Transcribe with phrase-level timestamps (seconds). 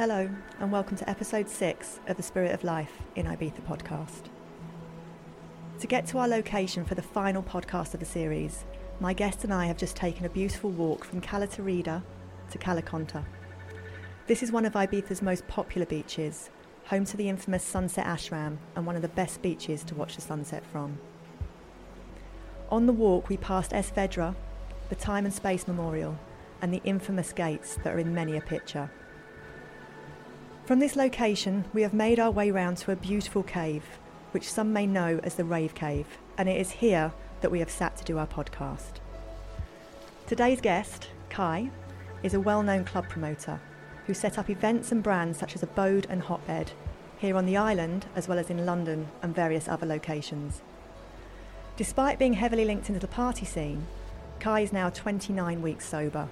[0.00, 4.30] Hello, and welcome to episode six of the Spirit of Life in Ibiza podcast.
[5.78, 8.64] To get to our location for the final podcast of the series,
[8.98, 12.02] my guest and I have just taken a beautiful walk from Cala Tarida
[12.50, 13.26] to Cala Conta.
[14.26, 16.48] This is one of Ibiza's most popular beaches,
[16.86, 20.22] home to the infamous Sunset Ashram and one of the best beaches to watch the
[20.22, 20.98] sunset from.
[22.70, 24.34] On the walk, we passed Es Vedrà,
[24.88, 26.18] the Time and Space Memorial,
[26.62, 28.90] and the infamous gates that are in many a picture.
[30.70, 33.82] From this location, we have made our way round to a beautiful cave,
[34.30, 36.06] which some may know as the Rave Cave,
[36.38, 39.00] and it is here that we have sat to do our podcast.
[40.28, 41.70] Today's guest, Kai,
[42.22, 43.58] is a well known club promoter
[44.06, 46.70] who set up events and brands such as Abode and Hotbed
[47.18, 50.62] here on the island as well as in London and various other locations.
[51.76, 53.88] Despite being heavily linked into the party scene,
[54.38, 56.28] Kai is now 29 weeks sober,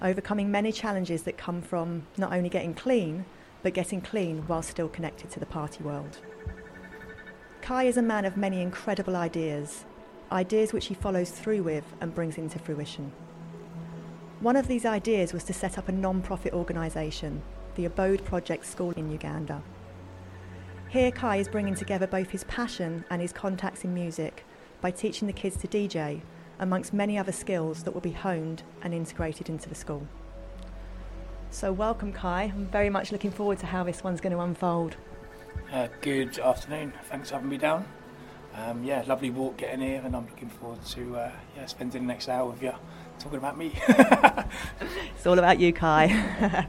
[0.00, 3.24] overcoming many challenges that come from not only getting clean,
[3.64, 6.18] but getting clean while still connected to the party world.
[7.62, 9.86] Kai is a man of many incredible ideas,
[10.30, 13.10] ideas which he follows through with and brings into fruition.
[14.40, 17.40] One of these ideas was to set up a non profit organisation,
[17.74, 19.62] the Abode Project School in Uganda.
[20.90, 24.44] Here, Kai is bringing together both his passion and his contacts in music
[24.82, 26.20] by teaching the kids to DJ,
[26.58, 30.06] amongst many other skills that will be honed and integrated into the school.
[31.54, 32.52] So, welcome, Kai.
[32.52, 34.96] I'm very much looking forward to how this one's going to unfold.
[35.72, 36.92] Uh, good afternoon.
[37.04, 37.86] Thanks for having me down.
[38.56, 42.08] Um, yeah, lovely walk getting here, and I'm looking forward to uh, yeah spending the
[42.08, 42.72] next hour with you
[43.20, 43.72] talking about me.
[45.16, 46.06] it's all about you, Kai.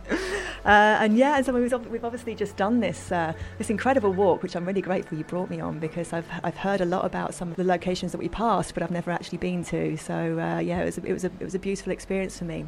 [0.65, 4.65] uh, and yeah, so we've, obviously just done this uh, this incredible walk, which I'm
[4.65, 7.55] really grateful you brought me on because I've I've heard a lot about some of
[7.55, 9.97] the locations that we passed, but I've never actually been to.
[9.97, 12.45] So uh, yeah, it was a, it was a it was a beautiful experience for
[12.45, 12.67] me.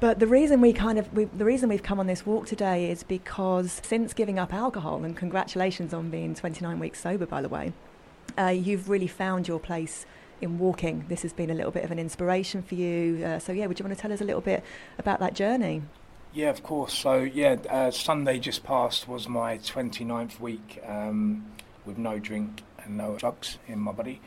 [0.00, 2.88] But the reason we kind of we, the reason we've come on this walk today
[2.90, 7.48] is because since giving up alcohol, and congratulations on being 29 weeks sober, by the
[7.48, 7.72] way,
[8.38, 10.06] uh, you've really found your place
[10.40, 11.04] in walking.
[11.08, 13.24] This has been a little bit of an inspiration for you.
[13.24, 14.62] Uh, so yeah, would you want to tell us a little bit
[14.98, 15.82] about that journey?
[16.32, 16.94] Yeah, of course.
[16.94, 21.44] So yeah, uh, Sunday just passed was my 29th week um,
[21.84, 24.20] with no drink and no drugs in my body.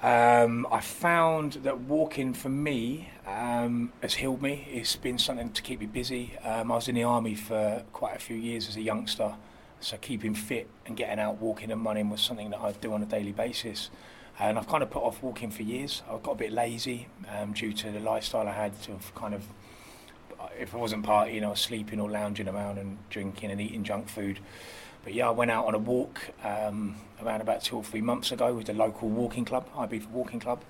[0.00, 4.68] Um, I found that walking for me um, has healed me.
[4.70, 6.38] It's been something to keep me busy.
[6.44, 9.34] Um, I was in the army for quite a few years as a youngster,
[9.80, 13.02] so keeping fit and getting out walking and running was something that I do on
[13.02, 13.90] a daily basis.
[14.38, 16.02] And I've kind of put off walking for years.
[16.08, 19.42] I got a bit lazy um, due to the lifestyle I had of kind of,
[20.56, 24.08] if I wasn't partying, I was sleeping or lounging around and drinking and eating junk
[24.08, 24.38] food.
[25.08, 28.30] But yeah, I went out on a walk um, around about two or three months
[28.30, 30.62] ago with the local walking club, Ibiza Walking Club,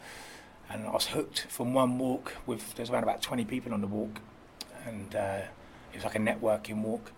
[0.71, 2.37] and I was hooked from one walk.
[2.47, 4.21] With there's around about 20 people on the walk,
[4.87, 5.41] and uh,
[5.93, 7.11] it was like a networking walk.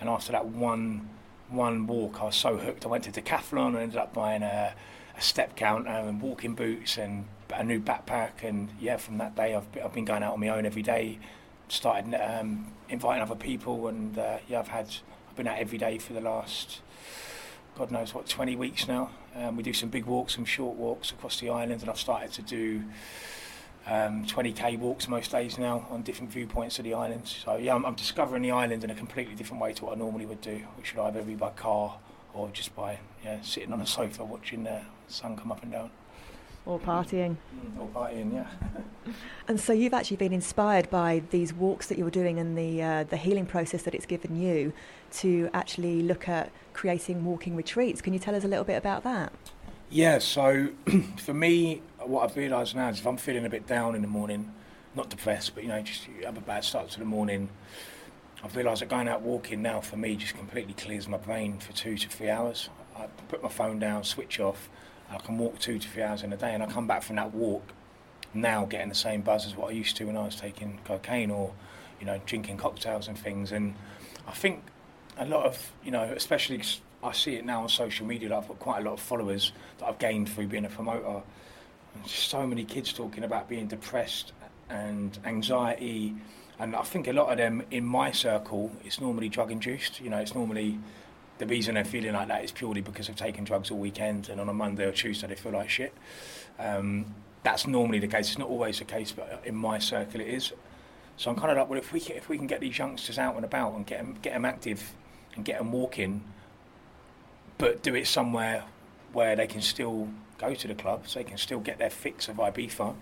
[0.00, 1.08] And after that one
[1.48, 2.86] one walk, I was so hooked.
[2.86, 4.72] I went to Decathlon and ended up buying a,
[5.16, 8.44] a step counter and walking boots and a new backpack.
[8.44, 11.18] And yeah, from that day, I've I've been going out on my own every day.
[11.66, 14.94] Started um, inviting other people, and uh, yeah, I've had
[15.32, 16.82] I've been out every day for the last,
[17.78, 19.08] God knows what, 20 weeks now.
[19.34, 22.32] Um, we do some big walks, some short walks across the island, and I've started
[22.32, 22.82] to do
[23.86, 27.26] um, 20k walks most days now on different viewpoints of the island.
[27.26, 29.98] So yeah, I'm, I'm, discovering the island in a completely different way to what I
[29.98, 31.98] normally would do, which would either be by car
[32.34, 35.90] or just by yeah, sitting on a sofa watching the sun come up and down.
[36.66, 37.36] Or partying.
[37.56, 38.46] Mm, or partying, yeah.
[39.48, 43.04] and so you've actually been inspired by these walks that you're doing and the uh,
[43.04, 44.72] the healing process that it's given you
[45.12, 48.00] to actually look at creating walking retreats.
[48.00, 49.32] Can you tell us a little bit about that?
[49.90, 50.70] Yeah, so
[51.18, 54.08] for me, what I've realised now is if I'm feeling a bit down in the
[54.08, 54.52] morning,
[54.94, 57.50] not depressed, but you know, just you have a bad start to the morning,
[58.42, 61.72] I've realised that going out walking now for me just completely clears my brain for
[61.72, 62.70] two to three hours.
[62.96, 64.68] I put my phone down, switch off,
[65.10, 67.16] I can walk two to three hours in a day, and I come back from
[67.16, 67.62] that walk
[68.34, 71.30] now getting the same buzz as what I used to when I was taking cocaine
[71.30, 71.52] or,
[72.00, 73.52] you know, drinking cocktails and things.
[73.52, 73.74] And
[74.26, 74.62] I think
[75.18, 76.62] a lot of, you know, especially
[77.02, 79.86] I see it now on social media, I've got quite a lot of followers that
[79.86, 81.22] I've gained through being a promoter.
[81.94, 84.32] And so many kids talking about being depressed
[84.70, 86.14] and anxiety.
[86.58, 90.00] And I think a lot of them in my circle, it's normally drug induced.
[90.00, 90.78] You know, it's normally
[91.38, 94.40] the reason they're feeling like that is purely because they've taken drugs all weekend and
[94.40, 95.92] on a Monday or Tuesday they feel like shit.
[96.58, 98.28] Um, that's normally the case.
[98.28, 100.52] It's not always the case, but in my circle it is.
[101.16, 103.18] So I'm kind of like, well, if we can, if we can get these youngsters
[103.18, 104.92] out and about and get them, get them active
[105.34, 106.24] and get them walking,
[107.58, 108.64] but do it somewhere
[109.12, 110.08] where they can still
[110.38, 112.94] go to the club, so they can still get their fix of Ibiza,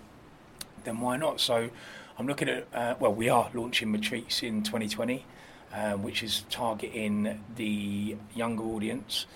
[0.84, 1.40] then why not?
[1.40, 1.70] So
[2.18, 5.24] I'm looking at, uh, well, we are launching retreats in 2020.
[5.72, 9.26] um, which is targeting the younger audience.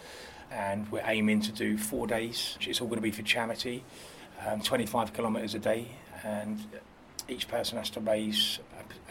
[0.51, 2.57] And we're aiming to do four days.
[2.61, 3.85] It's all going to be for charity,
[4.47, 5.89] um, 25 kilometres a day,
[6.23, 6.61] and
[7.29, 8.61] each person has to raise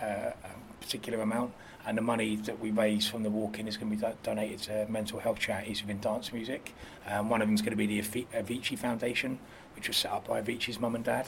[0.01, 0.33] a, a,
[0.79, 1.53] particular amount.
[1.85, 4.59] And the money that we raise from the walk-in is going to be do- donated
[4.63, 6.73] to mental health charities within dance music.
[7.07, 9.39] Um, one of them is going to be the Avicii Foundation,
[9.75, 11.27] which was set up by Avicii's mum and dad.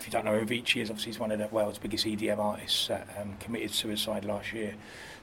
[0.00, 2.38] If you don't know who Avicii is, obviously he's one of the world's biggest EDM
[2.38, 4.74] artists that um, committed suicide last year.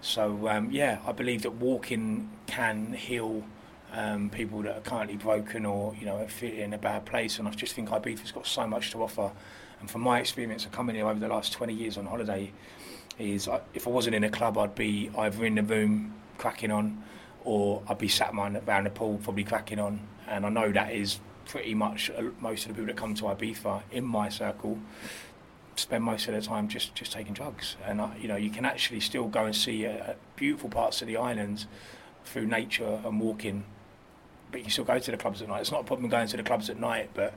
[0.02, 3.44] So um, yeah, I believe that walking can heal
[3.92, 7.40] um, people that are currently broken or you know in a bad place.
[7.40, 9.32] And I just think Ibiza's got so much to offer.
[9.80, 12.52] And from my experience of coming here over the last 20 years on holiday,
[13.20, 17.04] is if I wasn't in a club, I'd be either in the room cracking on,
[17.44, 20.00] or I'd be sat around the pool probably cracking on.
[20.28, 23.24] And I know that is pretty much uh, most of the people that come to
[23.24, 24.78] Ibiza in my circle
[25.76, 27.76] spend most of their time just, just taking drugs.
[27.86, 31.08] And, uh, you know, you can actually still go and see uh, beautiful parts of
[31.08, 31.68] the islands
[32.26, 33.64] through nature and walking,
[34.52, 35.62] but you still go to the clubs at night.
[35.62, 37.34] It's not a problem going to the clubs at night, but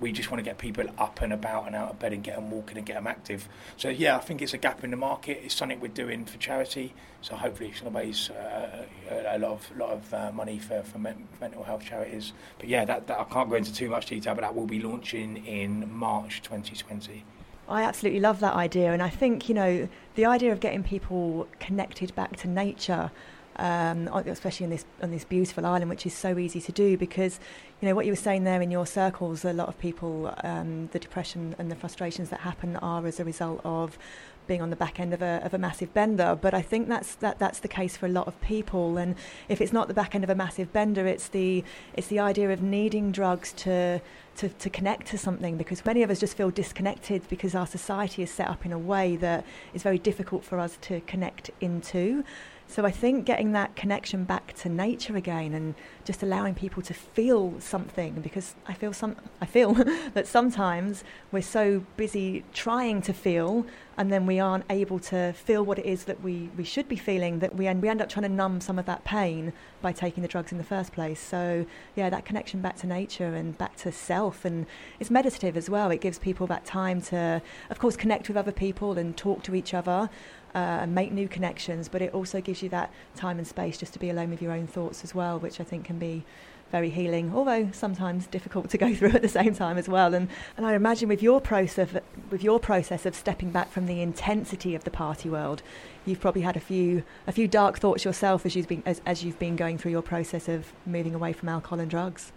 [0.00, 2.36] we just want to get people up and about and out of bed and get
[2.36, 3.48] them walking and get them active.
[3.76, 5.40] So yeah, I think it's a gap in the market.
[5.44, 6.94] It's something we're doing for charity.
[7.20, 10.82] So hopefully it's going to raise uh, a lot of lot of uh, money for,
[10.82, 12.32] for mental health charities.
[12.58, 14.80] But yeah, that, that I can't go into too much detail, but that will be
[14.80, 17.24] launching in March 2020.
[17.66, 21.48] I absolutely love that idea, and I think you know the idea of getting people
[21.60, 23.10] connected back to nature
[23.56, 27.38] um, especially in this on this beautiful island, which is so easy to do because
[27.80, 29.44] you know what you were saying there in your circles.
[29.44, 33.24] A lot of people, um, the depression and the frustrations that happen are as a
[33.24, 33.98] result of
[34.46, 36.38] being on the back end of a of a massive bender.
[36.40, 38.98] But I think that's that that's the case for a lot of people.
[38.98, 39.14] And
[39.48, 41.64] if it's not the back end of a massive bender, it's the
[41.94, 44.00] it's the idea of needing drugs to
[44.36, 48.22] to, to connect to something because many of us just feel disconnected because our society
[48.22, 52.24] is set up in a way that is very difficult for us to connect into.
[52.66, 55.74] So I think getting that connection back to nature again and
[56.04, 59.74] just allowing people to feel something because I feel some I feel
[60.14, 63.64] that sometimes we're so busy trying to feel
[63.96, 66.96] and then we aren't able to feel what it is that we, we should be
[66.96, 69.92] feeling that we end, we end up trying to numb some of that pain by
[69.92, 71.20] taking the drugs in the first place.
[71.20, 71.64] So
[71.94, 74.66] yeah, that connection back to nature and back to self and
[74.98, 75.90] it's meditative as well.
[75.92, 77.40] It gives people that time to
[77.70, 80.10] of course connect with other people and talk to each other
[80.54, 83.92] uh, and make new connections, but it also gives you that time and space just
[83.92, 86.24] to be alone with your own thoughts as well, which I think can be
[86.70, 90.14] very healing, although sometimes difficult to go through at the same time as well.
[90.14, 91.90] And, and I imagine with your process
[92.30, 95.62] with your process of stepping back from the intensity of the party world,
[96.04, 99.22] you've probably had a few a few dark thoughts yourself as you've been as, as
[99.22, 102.32] you've been going through your process of moving away from alcohol and drugs.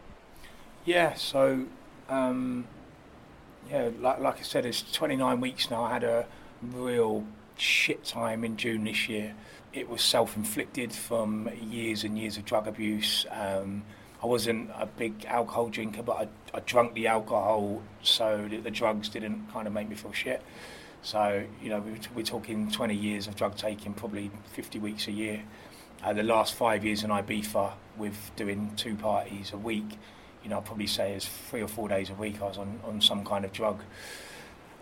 [0.86, 1.66] Yeah, so
[2.08, 2.68] um,
[3.70, 5.84] yeah, like, like I said, it's 29 weeks now.
[5.84, 6.26] I had a
[6.62, 7.26] real
[7.58, 9.36] shit time in June this year.
[9.74, 13.26] It was self-inflicted from years and years of drug abuse.
[13.30, 13.84] Um,
[14.22, 16.14] I wasn't a big alcohol drinker, but
[16.54, 20.14] I, I drank the alcohol so that the drugs didn't kind of make me feel
[20.14, 20.42] shit.
[21.04, 21.84] So, you know,
[22.16, 25.44] we're, talking 20 years of drug taking, probably 50 weeks a year.
[26.04, 29.98] Uh, the last five years in Ibiza, with doing two parties a week,
[30.44, 32.80] you know, I'd probably say it's three or four days a week I was on,
[32.84, 33.82] on some kind of drug.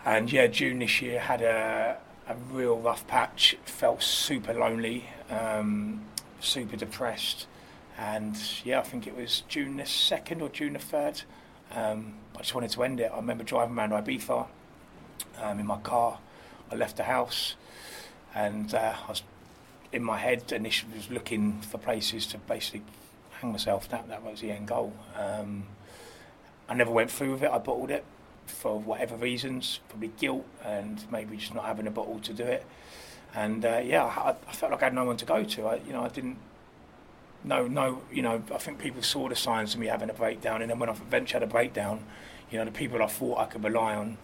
[0.06, 3.58] And yeah, June this year had a, a real rough patch.
[3.66, 6.02] Felt super lonely, um,
[6.40, 7.48] super depressed,
[7.98, 11.22] and yeah, I think it was June the second or June the third.
[11.72, 13.12] Um, I just wanted to end it.
[13.12, 14.48] I remember driving around Ibiza
[15.42, 16.20] um, in my car.
[16.72, 17.56] I left the house,
[18.34, 19.24] and uh, I was
[19.92, 22.84] in my head initially was looking for places to basically
[23.40, 23.88] hang myself.
[23.90, 24.94] That that was the end goal.
[25.16, 25.66] Um,
[26.68, 27.52] I never went through with it.
[27.52, 28.04] I bottled it
[28.48, 32.66] for whatever reasons, probably guilt and maybe just not having a bottle to do it.
[33.34, 35.68] And uh, yeah, I, I, felt like I had no one to go to.
[35.68, 36.38] I, you know, I didn't.
[37.44, 40.62] No, no, you know, I think people saw the signs of me having a breakdown,
[40.62, 42.04] and then when I eventually had a breakdown,
[42.50, 44.18] you know, the people I thought I could rely on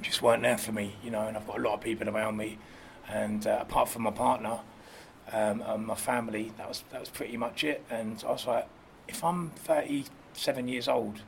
[0.00, 2.36] just weren't there for me, you know, and I've got a lot of people around
[2.36, 2.58] me,
[3.08, 4.60] and uh, apart from my partner
[5.32, 7.84] um, and my family, that was that was pretty much it.
[7.90, 8.68] And I was like,
[9.08, 11.22] if I'm 37 years old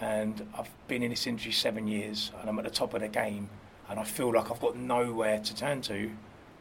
[0.00, 3.08] and I've been in this industry seven years and I'm at the top of the
[3.08, 3.48] game
[3.88, 6.10] and I feel like I've got nowhere to turn to,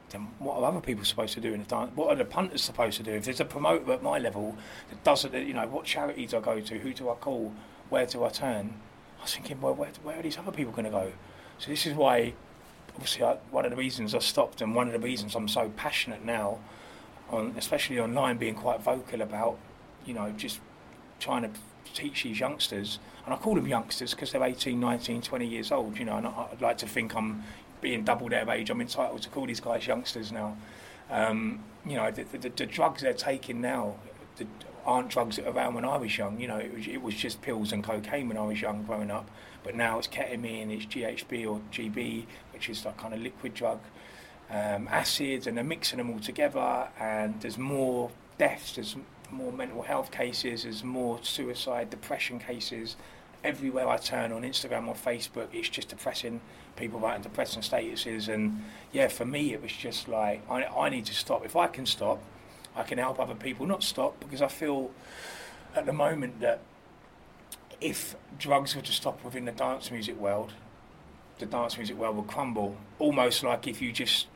[0.09, 1.91] then what are other people supposed to do in the dance?
[1.95, 3.11] What are the punters supposed to do?
[3.11, 4.55] If there's a promoter at my level
[4.89, 6.79] that doesn't, you know, what charities I go to?
[6.79, 7.53] Who do I call?
[7.89, 8.73] Where do I turn?
[9.19, 11.11] I was thinking, well, where, where are these other people going to go?
[11.59, 12.33] So this is why,
[12.93, 15.69] obviously, I, one of the reasons I stopped and one of the reasons I'm so
[15.75, 16.59] passionate now,
[17.29, 19.57] on especially online, being quite vocal about,
[20.05, 20.59] you know, just
[21.19, 21.49] trying to
[21.93, 25.99] teach these youngsters and I call them youngsters because they're 18, 19, 20 years old,
[25.99, 27.43] you know, and I, would like to think I'm
[27.81, 28.69] being double their age.
[28.69, 30.55] I'm entitled to call these guys youngsters now.
[31.11, 33.95] Um, you know, the, the, the, drugs they're taking now
[34.37, 34.47] the,
[34.85, 36.39] aren't drugs around when I was young.
[36.39, 39.11] You know, it was, it was just pills and cocaine when I was young growing
[39.11, 39.29] up.
[39.61, 43.81] But now it's ketamine, it's GHB or GB, which is like kind of liquid drug,
[44.49, 46.87] um, acids, and they're mixing them all together.
[46.97, 48.95] And there's more deaths, there's
[49.29, 52.95] more mental health cases, there's more suicide, depression cases.
[53.43, 56.41] Everywhere I turn on Instagram or Facebook, it's just depressing
[56.75, 58.31] people writing depressing statuses.
[58.33, 61.45] And yeah, for me, it was just like, I, I need to stop.
[61.45, 62.21] If I can stop,
[62.75, 64.91] I can help other people not stop because I feel
[65.75, 66.61] at the moment that
[67.81, 70.53] if drugs were to stop within the dance music world,
[71.39, 72.77] the dance music world would crumble.
[72.99, 74.27] Almost like if you just,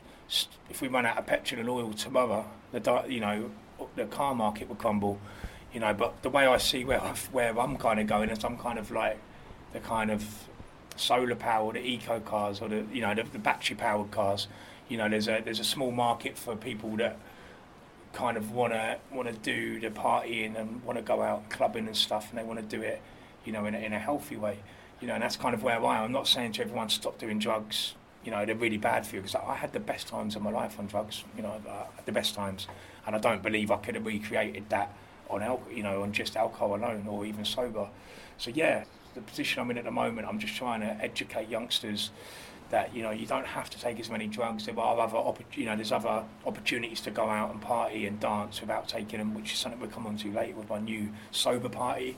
[0.70, 3.50] if we run out of petrol and oil tomorrow, the you know
[3.96, 5.18] the car market would crumble,
[5.72, 5.92] you know.
[5.94, 8.78] But the way I see where i where I'm kind of going is I'm kind
[8.78, 9.18] of like
[9.72, 10.24] the kind of
[10.96, 14.48] solar powered the eco cars or the you know the, the battery powered cars.
[14.88, 17.16] You know, there's a there's a small market for people that
[18.12, 21.86] kind of want to want to do the partying and want to go out clubbing
[21.86, 23.00] and stuff, and they want to do it,
[23.44, 24.58] you know, in a, in a healthy way.
[25.00, 26.04] You know, and that's kind of where I am.
[26.04, 27.94] I'm not saying to everyone stop doing drugs.
[28.24, 30.50] You know, they're really bad for you because I had the best times of my
[30.50, 31.24] life on drugs.
[31.36, 32.68] You know, uh, the best times
[33.06, 34.94] and I don't believe I could have recreated that
[35.32, 37.88] on al- you know on just alcohol alone or even sober.
[38.38, 38.84] So yeah,
[39.14, 42.10] the position I'm in at the moment, I'm just trying to educate youngsters
[42.70, 44.66] that you know you don't have to take as many drugs.
[44.66, 48.60] There are other you know there's other opportunities to go out and party and dance
[48.60, 51.68] without taking them, which is something we'll come on to later with my new sober
[51.68, 52.16] party.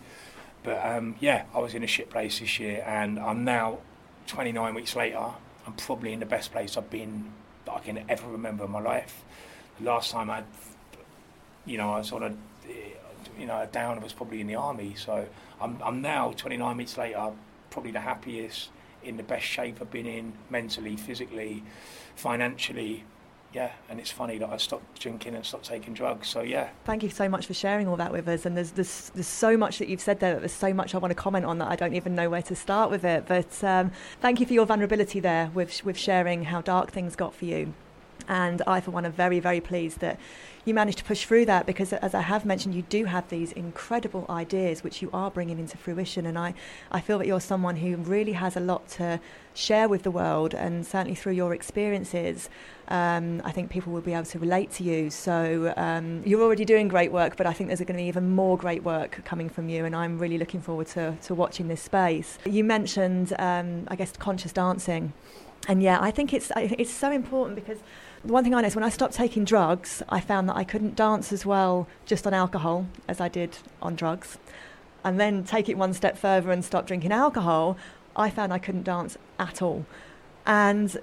[0.63, 3.79] But um, yeah, I was in a shit place this year, and I'm now
[4.27, 5.31] 29 weeks later.
[5.67, 7.33] I'm probably in the best place I've been
[7.65, 9.25] that I can ever remember in my life.
[9.79, 10.45] The last time I
[11.67, 12.37] you know, I sort of,
[13.39, 14.95] you know, down was probably in the army.
[14.97, 15.27] So
[15.61, 17.31] I'm, I'm now 29 minutes later,
[17.71, 18.71] probably the happiest,
[19.03, 21.63] in the best shape I've been in, mentally, physically,
[22.17, 23.05] financially.
[23.53, 26.27] Yeah, and it's funny that I stopped drinking and stopped taking drugs.
[26.27, 26.71] So yeah.
[26.85, 28.47] Thank you so much for sharing all that with us.
[28.47, 30.35] And there's there's, there's so much that you've said there.
[30.35, 32.43] That there's so much I want to comment on that I don't even know where
[32.43, 33.27] to start with it.
[33.29, 37.33] But um, thank you for your vulnerability there with with sharing how dark things got
[37.33, 37.75] for you.
[38.29, 40.19] And I, for one, am very, very pleased that
[40.65, 43.53] you managed to push through that because, as I have mentioned, you do have these
[43.53, 46.25] incredible ideas which you are bringing into fruition.
[46.25, 46.55] And I,
[46.91, 49.21] I feel that you're someone who really has a lot to
[49.53, 52.49] share with the world, and certainly through your experiences,
[52.89, 55.11] um, I think people will be able to relate to you.
[55.11, 58.31] So um, you're already doing great work, but I think there's going to be even
[58.31, 61.83] more great work coming from you, and I'm really looking forward to, to watching this
[61.83, 62.39] space.
[62.45, 65.13] You mentioned, um, I guess, conscious dancing.
[65.67, 67.79] And yeah, I think it's it's so important because
[68.25, 70.65] the one thing I know is when I stopped taking drugs, I found that I
[70.65, 74.39] couldn't dance as well just on alcohol as I did on drugs.
[75.05, 77.77] And then take it one step further and stop drinking alcohol,
[78.17, 79.85] I found I couldn't dance at all.
[80.47, 80.97] And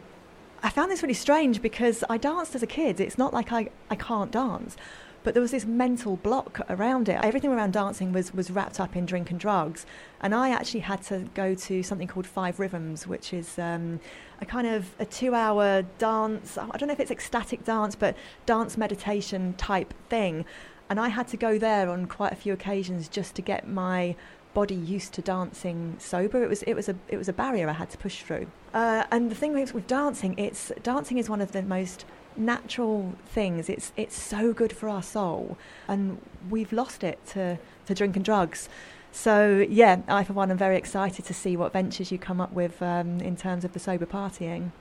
[0.64, 3.00] I found this really strange because I danced as a kid.
[3.00, 4.76] It's not like I, I can't dance.
[5.24, 7.20] But there was this mental block around it.
[7.22, 9.86] Everything around dancing was, was wrapped up in drink and drugs.
[10.20, 14.00] And I actually had to go to something called Five Rhythms, which is um,
[14.42, 16.58] a kind of a two hour dance.
[16.58, 20.46] I don't know if it's ecstatic dance, but dance meditation type thing.
[20.90, 24.16] And I had to go there on quite a few occasions just to get my
[24.54, 26.44] body used to dancing sober.
[26.44, 28.48] It was it was a it was a barrier I had to push through.
[28.74, 32.06] Uh, and the thing with, with dancing, it's dancing is one of the most
[32.36, 33.70] natural things.
[33.70, 35.58] It's it's so good for our soul,
[35.88, 36.20] and
[36.50, 38.70] we've lost it to to drink and drugs.
[39.12, 42.54] So yeah, I for one am very excited to see what ventures you come up
[42.54, 44.72] with um, in terms of the sober partying.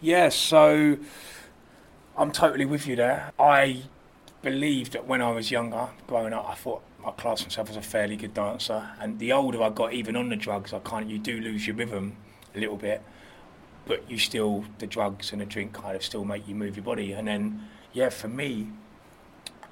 [0.00, 0.98] Yeah, so
[2.16, 3.32] I'm totally with you there.
[3.38, 3.82] I
[4.42, 7.82] believed that when I was younger, growing up, I thought I classed myself as a
[7.82, 8.90] fairly good dancer.
[9.00, 11.66] And the older I got, even on the drugs, I kind of you do lose
[11.66, 12.16] your rhythm
[12.54, 13.02] a little bit
[13.90, 16.84] but you still the drugs and the drink kind of still make you move your
[16.84, 17.12] body.
[17.12, 18.68] And then yeah, for me,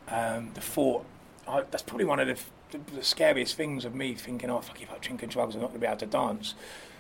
[0.08, 1.06] um, the thought
[1.46, 2.36] I, that's probably one of the,
[2.70, 5.60] the, the, scariest things of me thinking, oh, fuck, if I drink and drugs, I'm
[5.60, 6.54] not going to be able to dance.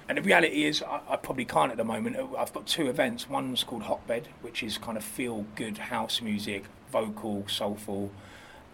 [0.08, 2.16] And the reality is, I, I, probably can't at the moment.
[2.16, 3.28] Uh, I've got two events.
[3.28, 8.10] One's called Hotbed, which is kind of feel good house music, vocal, soulful,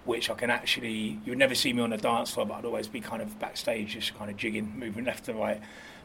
[0.05, 2.65] which I can actually, you would never see me on the dance floor, but I'd
[2.65, 5.61] always be kind of backstage, just kind of jigging, moving left to right.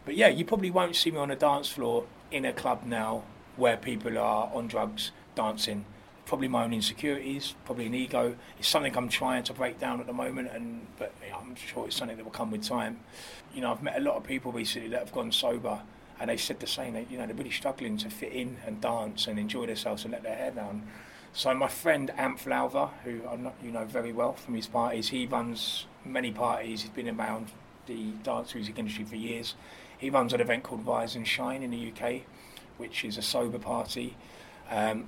[0.06, 3.24] But yeah, you probably won't see me on a dance floor in a club now
[3.56, 5.86] where people are on drugs dancing.
[6.30, 8.36] Probably my own insecurities, probably an ego.
[8.60, 11.96] It's something I'm trying to break down at the moment, and but I'm sure it's
[11.96, 13.00] something that will come with time.
[13.52, 15.82] You know, I've met a lot of people recently that have gone sober,
[16.20, 16.94] and they said the same.
[16.94, 20.12] That you know they're really struggling to fit in and dance and enjoy themselves and
[20.12, 20.84] let their hair down.
[21.34, 25.10] So my friend Amp Lauver, who I know, you know very well from his parties,
[25.10, 26.84] he runs many parties.
[26.84, 27.48] He's been around
[27.88, 29.56] the dance music industry for years.
[29.98, 32.22] He runs an event called Rise and Shine in the UK,
[32.78, 34.16] which is a sober party.
[34.70, 35.08] Um,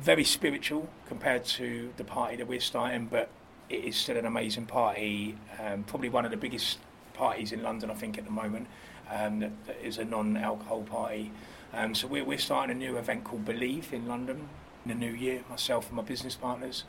[0.00, 3.28] very spiritual compared to the party that we're starting, but
[3.68, 5.36] it is still an amazing party.
[5.62, 6.78] Um, probably one of the biggest
[7.14, 8.66] parties in London, I think, at the moment.
[9.10, 11.32] Um, that, that is a non-alcohol party.
[11.72, 14.48] Um, so we're, we're starting a new event called Believe in London
[14.84, 15.42] in the new year.
[15.50, 16.84] Myself and my business partners.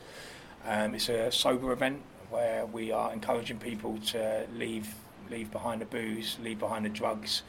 [0.65, 4.93] Um, it's a sober event where we are encouraging people to leave
[5.29, 7.43] leave behind the booze, leave behind the drugs.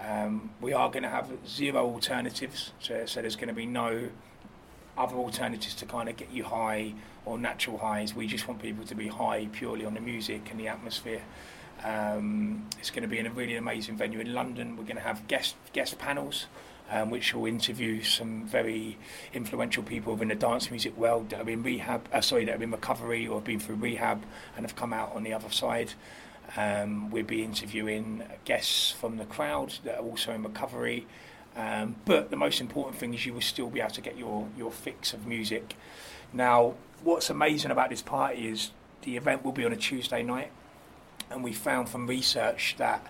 [0.00, 4.08] Um, we are going to have zero alternatives, so, so there's going to be no
[4.96, 8.14] other alternatives to kind of get you high or natural highs.
[8.14, 11.22] We just want people to be high purely on the music and the atmosphere.
[11.84, 14.76] Um, it's going to be in a really amazing venue in London.
[14.76, 16.46] We're going to have guest guest panels,
[16.90, 18.96] um, which will interview some very
[19.34, 22.60] influential people within the dance music world that have been rehab, uh, sorry, that have
[22.60, 24.22] been recovery or have been through rehab
[24.56, 25.92] and have come out on the other side.
[26.56, 31.06] Um, we'll be interviewing guests from the crowd that are also in recovery.
[31.56, 34.46] Um, but the most important thing is you will still be able to get your,
[34.56, 35.74] your fix of music.
[36.32, 38.72] Now, what's amazing about this party is
[39.02, 40.50] the event will be on a Tuesday night,
[41.30, 43.06] and we found from research that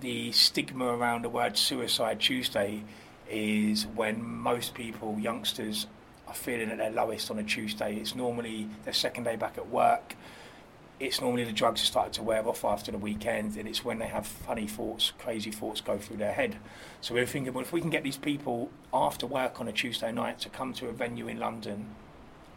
[0.00, 2.82] the stigma around the word Suicide Tuesday
[3.28, 5.86] is when most people, youngsters,
[6.28, 7.96] are feeling at their lowest on a Tuesday.
[7.96, 10.14] It's normally their second day back at work
[11.02, 13.98] it's normally the drugs have started to wear off after the weekend, and it's when
[13.98, 16.56] they have funny thoughts, crazy thoughts go through their head.
[17.00, 20.12] So we're thinking, well, if we can get these people after work on a Tuesday
[20.12, 21.86] night to come to a venue in London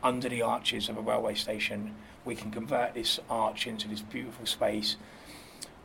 [0.04, 4.46] under the arches of a railway station, we can convert this arch into this beautiful
[4.46, 4.96] space.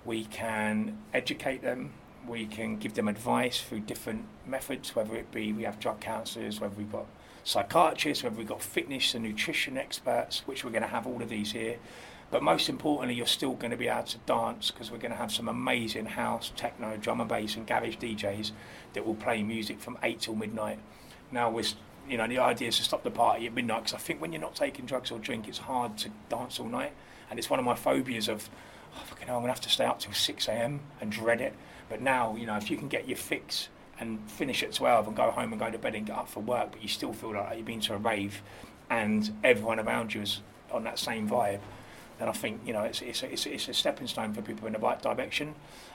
[0.04, 1.94] We can educate them.
[2.28, 6.61] We can give them advice through different methods, whether it be we have drug counsellors,
[6.61, 7.06] whether we've got
[7.42, 11.30] psychiatrists, whether we've got fitness and nutrition experts, which we're going to have all of
[11.30, 11.78] these here.
[12.30, 15.16] But most importantly, you're still going to be able to dance because we're going to
[15.16, 18.52] have some amazing house, techno, drum and bass, and garage DJs
[18.92, 20.78] that will play music from eight till midnight.
[21.32, 21.64] Now, we're,
[22.08, 24.32] you know, the idea is to stop the party at midnight because I think when
[24.32, 26.92] you're not taking drugs or drink, it's hard to dance all night,
[27.28, 28.48] and it's one of my phobias of,
[28.94, 30.80] oh, fucking hell, I'm going to have to stay up till 6 a.m.
[31.00, 31.54] and dread it.
[31.88, 35.16] But now, you know, if you can get your fix and finish at 12 and
[35.16, 37.34] go home and go to bed and get up for work, but you still feel
[37.34, 38.40] like you've been to a rave
[38.88, 40.40] and everyone around you is
[40.70, 41.60] on that same vibe
[42.20, 44.66] then I think you know it's it's a, it's, it's a stepping stone for people
[44.66, 45.54] in the right direction.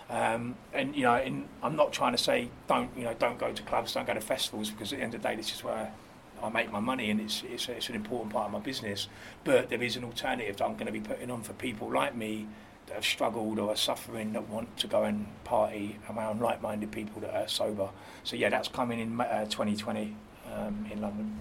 [0.09, 3.53] Um, and you know, in, I'm not trying to say don't you know don't go
[3.53, 5.63] to clubs, don't go to festivals because at the end of the day, this is
[5.63, 5.93] where
[6.41, 9.07] I make my money and it's it's, it's an important part of my business.
[9.43, 12.15] But there is an alternative that I'm going to be putting on for people like
[12.15, 12.47] me
[12.87, 17.21] that have struggled or are suffering that want to go and party around like-minded people
[17.21, 17.89] that are sober.
[18.23, 20.15] So yeah, that's coming in uh, 2020
[20.53, 21.39] um, in London.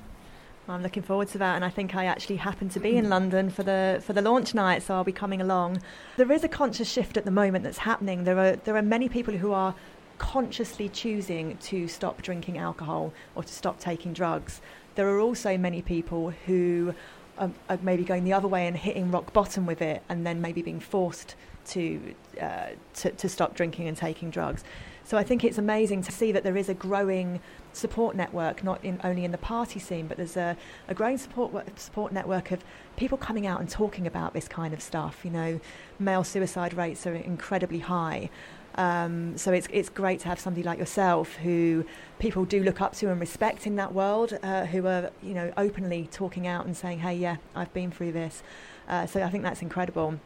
[0.68, 3.50] I'm looking forward to that, and I think I actually happen to be in London
[3.50, 5.82] for the for the launch night, so I'll be coming along.
[6.16, 8.24] There is a conscious shift at the moment that's happening.
[8.24, 9.74] There are there are many people who are
[10.16, 14.62] consciously choosing to stop drinking alcohol or to stop taking drugs.
[14.94, 16.94] There are also many people who
[17.36, 20.40] are, are maybe going the other way and hitting rock bottom with it, and then
[20.40, 21.34] maybe being forced
[21.66, 24.64] to uh, to, to stop drinking and taking drugs.
[25.04, 27.40] So I think it's amazing to see that there is a growing
[27.76, 30.56] support network, not in, only in the party scene, but there's a,
[30.88, 32.64] a growing support support network of
[32.96, 35.20] people coming out and talking about this kind of stuff.
[35.24, 35.60] You know,
[35.98, 38.30] male suicide rates are incredibly high.
[38.76, 41.84] Um, so it's it's great to have somebody like yourself who
[42.18, 45.52] people do look up to and respect in that world, uh, who are you know
[45.56, 48.42] openly talking out and saying, "Hey, yeah, I've been through this."
[48.88, 50.18] Uh, so I think that's incredible.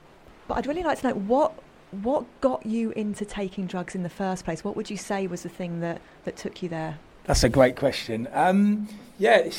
[0.47, 1.53] But I'd really like to know what
[1.91, 4.63] what got you into taking drugs in the first place?
[4.63, 6.99] What would you say was the thing that, that took you there?
[7.29, 8.27] That's a great question.
[8.33, 8.88] Um,
[9.19, 9.51] yeah,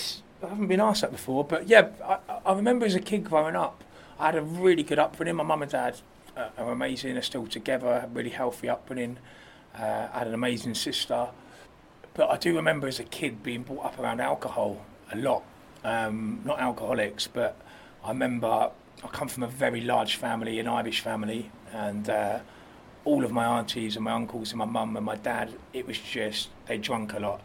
[0.41, 3.55] I haven't been asked that before, but yeah, I, I, remember as a kid growing
[3.55, 3.83] up,
[4.17, 5.35] I had a really good upbringing.
[5.35, 6.01] My mum and dad
[6.35, 9.19] uh, are amazing, are still together, really healthy upbringing.
[9.77, 11.27] Uh, I had an amazing sister.
[12.15, 15.43] But I do remember as a kid being brought up around alcohol a lot.
[15.83, 17.55] Um, not alcoholics, but
[18.03, 18.47] I remember
[19.03, 22.39] I come from a very large family, an Irish family, and uh,
[23.05, 25.99] all of my aunties and my uncles and my mum and my dad, it was
[25.99, 27.41] just they drank a lot.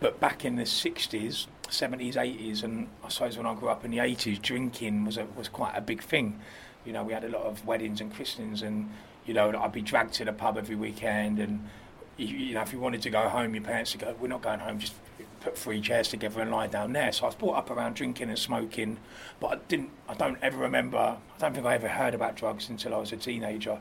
[0.00, 3.90] But back in the 60s, 70s, 80s, and I suppose when I grew up in
[3.90, 6.38] the 80s, drinking was a, was quite a big thing.
[6.84, 8.90] You know, we had a lot of weddings and christenings, and
[9.26, 11.68] you know, I'd be dragged to the pub every weekend, and
[12.16, 14.42] you, you know, if you wanted to go home, your parents would go, "We're not
[14.42, 14.94] going home, just
[15.40, 17.12] put three chairs together and lie down there.
[17.12, 18.98] So I was brought up around drinking and smoking,
[19.40, 19.90] but I didn't.
[20.08, 20.98] I don't ever remember.
[20.98, 23.78] I don't think I ever heard about drugs until I was a teenager.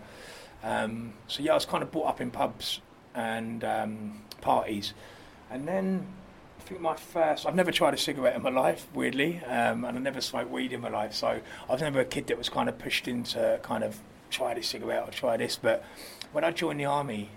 [0.64, 2.82] Um, so yeah, I was kind of brought up in pubs
[3.14, 4.94] and um, parties,
[5.52, 6.08] and then
[6.60, 7.46] I think my first.
[7.46, 10.74] I've never tried a cigarette in my life, weirdly, um, and I never smoked weed
[10.74, 11.14] in my life.
[11.14, 14.54] So I was never a kid that was kind of pushed into kind of try
[14.54, 15.56] this cigarette or try this.
[15.56, 15.84] But
[16.32, 17.30] when I joined the army,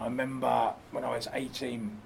[0.00, 1.98] I remember when I was 18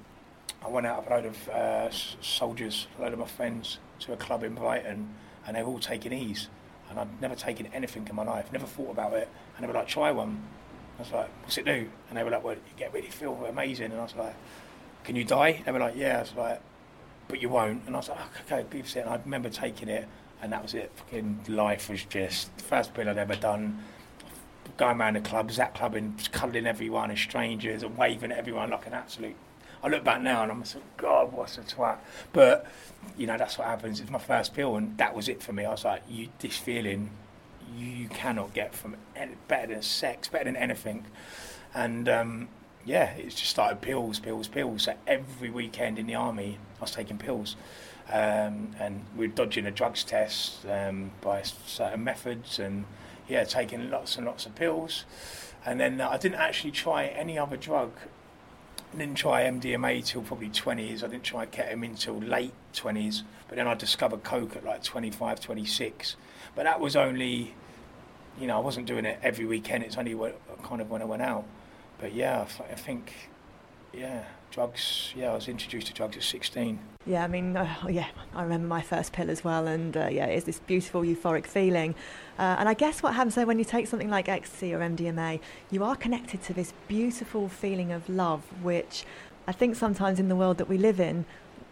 [0.66, 4.12] I went out with a load of uh, soldiers, a load of my friends, to
[4.12, 5.14] a club in Brighton,
[5.46, 6.48] and they were all taking E's.
[6.90, 9.28] And I'd never taken anything in my life, never thought about it.
[9.56, 10.42] And they were like, try one.
[10.98, 11.88] I was like, what's it do?
[12.08, 13.92] And they were like, well, you get really feel amazing.
[13.92, 14.34] And I was like,
[15.06, 15.62] can you die?
[15.64, 16.18] They were like, yeah.
[16.18, 16.60] I was like,
[17.28, 17.84] but you won't.
[17.86, 18.96] And I was like, okay, give it.
[18.96, 20.06] And I remember taking it,
[20.42, 20.90] and that was it.
[20.96, 23.82] Fucking life was just the first pill I'd ever done.
[24.76, 28.86] Going around the clubs, that clubbing, cuddling everyone as strangers and waving at everyone like
[28.88, 29.36] an absolute.
[29.82, 31.98] I look back now and I'm like, God, what's a twat.
[32.32, 32.66] But,
[33.16, 34.00] you know, that's what happens.
[34.00, 35.64] It's my first pill, and that was it for me.
[35.64, 37.10] I was like, you, this feeling,
[37.76, 41.06] you, you cannot get from any, better than sex, better than anything.
[41.74, 42.48] And, um,
[42.86, 44.84] yeah, it's just started pills, pills, pills.
[44.84, 47.56] So every weekend in the army, I was taking pills.
[48.08, 52.84] Um, and we were dodging a drugs test um, by certain methods and,
[53.28, 55.04] yeah, taking lots and lots of pills.
[55.64, 57.90] And then uh, I didn't actually try any other drug.
[58.94, 61.02] I didn't try MDMA till probably 20s.
[61.02, 63.22] I didn't try ketamine till late 20s.
[63.48, 66.14] But then I discovered coke at like 25, 26.
[66.54, 67.54] But that was only,
[68.40, 69.82] you know, I wasn't doing it every weekend.
[69.82, 70.16] It's only
[70.62, 71.46] kind of when I went out
[71.98, 73.12] but yeah, I think,
[73.92, 75.12] yeah, drugs.
[75.16, 76.78] Yeah, I was introduced to drugs at 16.
[77.06, 80.26] Yeah, I mean, uh, yeah, I remember my first pill as well, and uh, yeah,
[80.26, 81.94] it's this beautiful euphoric feeling.
[82.38, 85.40] Uh, and I guess what happens though when you take something like ecstasy or MDMA,
[85.70, 89.04] you are connected to this beautiful feeling of love, which
[89.46, 91.24] I think sometimes in the world that we live in,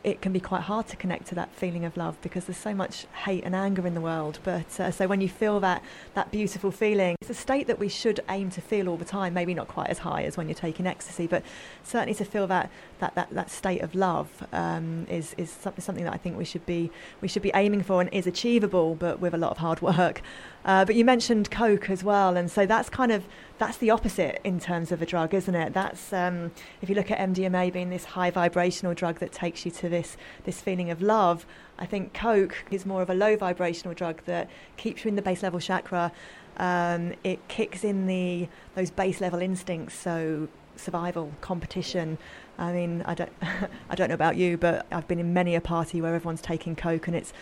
[0.05, 2.75] it can be quite hard to connect to that feeling of love because there's so
[2.75, 4.39] much hate and anger in the world.
[4.45, 7.89] But uh, so when you feel that that beautiful feeling, it's a state that we
[7.89, 9.33] should aim to feel all the time.
[9.33, 11.43] Maybe not quite as high as when you're taking ecstasy, but
[11.83, 16.13] certainly to feel that that that, that state of love um, is is something that
[16.13, 16.91] I think we should be
[17.23, 20.21] we should be aiming for and is achievable, but with a lot of hard work.
[20.65, 23.27] Uh, but you mentioned coke as well, and so that's kind of
[23.59, 25.75] that's the opposite in terms of a drug, isn't it?
[25.75, 29.71] That's um, if you look at MDMA being this high vibrational drug that takes you
[29.73, 31.47] to this this feeling of love.
[31.79, 35.23] I think coke is more of a low vibrational drug that keeps you in the
[35.23, 36.13] base level chakra.
[36.57, 42.19] Um, it kicks in the those base level instincts, so survival, competition.
[42.59, 43.33] I mean, I don't,
[43.91, 46.77] I don't know about you, but I've been in many a party where everyone's taking
[46.77, 47.33] coke and it's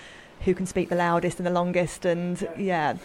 [0.45, 2.97] who can speak the loudest and the longest, and yeah,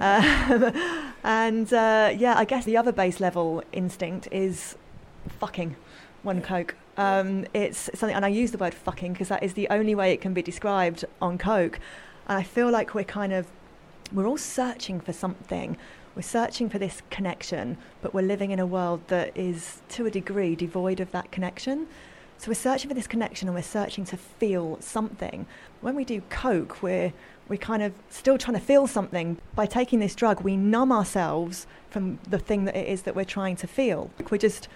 [0.00, 4.76] um, and uh, yeah, I guess the other base level instinct is
[5.40, 5.76] fucking
[6.22, 6.76] one coke.
[6.96, 10.12] Um, it's something, and I use the word fucking because that is the only way
[10.12, 11.78] it can be described on coke,
[12.28, 13.46] and I feel like we're kind of
[14.12, 15.76] we're all searching for something.
[16.14, 20.10] We're searching for this connection, but we're living in a world that is, to a
[20.10, 21.88] degree, devoid of that connection.
[22.38, 25.46] So we're searching for this connection and we're searching to feel something.
[25.80, 27.12] When we do coke, we're
[27.48, 29.38] we're kind of still trying to feel something.
[29.54, 33.24] By taking this drug, we numb ourselves from the thing that it is that we're
[33.24, 34.10] trying to feel.
[34.30, 34.68] We're just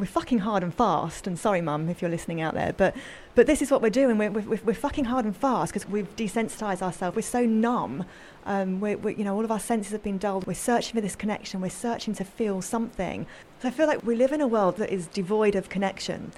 [0.00, 1.26] we're fucking hard and fast.
[1.26, 2.96] And sorry, mum, if you're listening out there, but
[3.34, 4.18] but this is what we're doing.
[4.18, 7.14] We're we're, we're fucking hard and fast because we've desensitized ourselves.
[7.16, 8.04] We're so numb.
[8.46, 10.46] Um, we're, we're, you know, all of our senses have been dulled.
[10.46, 11.60] We're searching for this connection.
[11.60, 13.26] We're searching to feel something.
[13.60, 16.32] So I feel like we live in a world that is devoid of connection.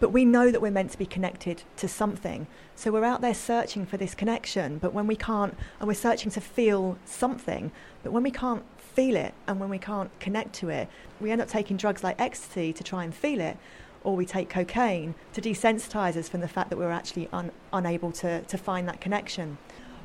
[0.00, 2.46] But we know that we're meant to be connected to something.
[2.78, 6.30] So we're out there searching for this connection, but when we can't, and we're searching
[6.30, 7.72] to feel something,
[8.04, 10.88] but when we can't feel it and when we can't connect to it,
[11.18, 13.56] we end up taking drugs like ecstasy to try and feel it,
[14.04, 18.12] or we take cocaine to desensitize us from the fact that we're actually un- unable
[18.12, 19.58] to, to find that connection.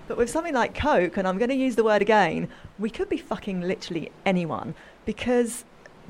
[0.08, 3.08] But with something like Coke, and I'm going to use the word again, we could
[3.08, 4.74] be fucking literally anyone
[5.06, 5.64] because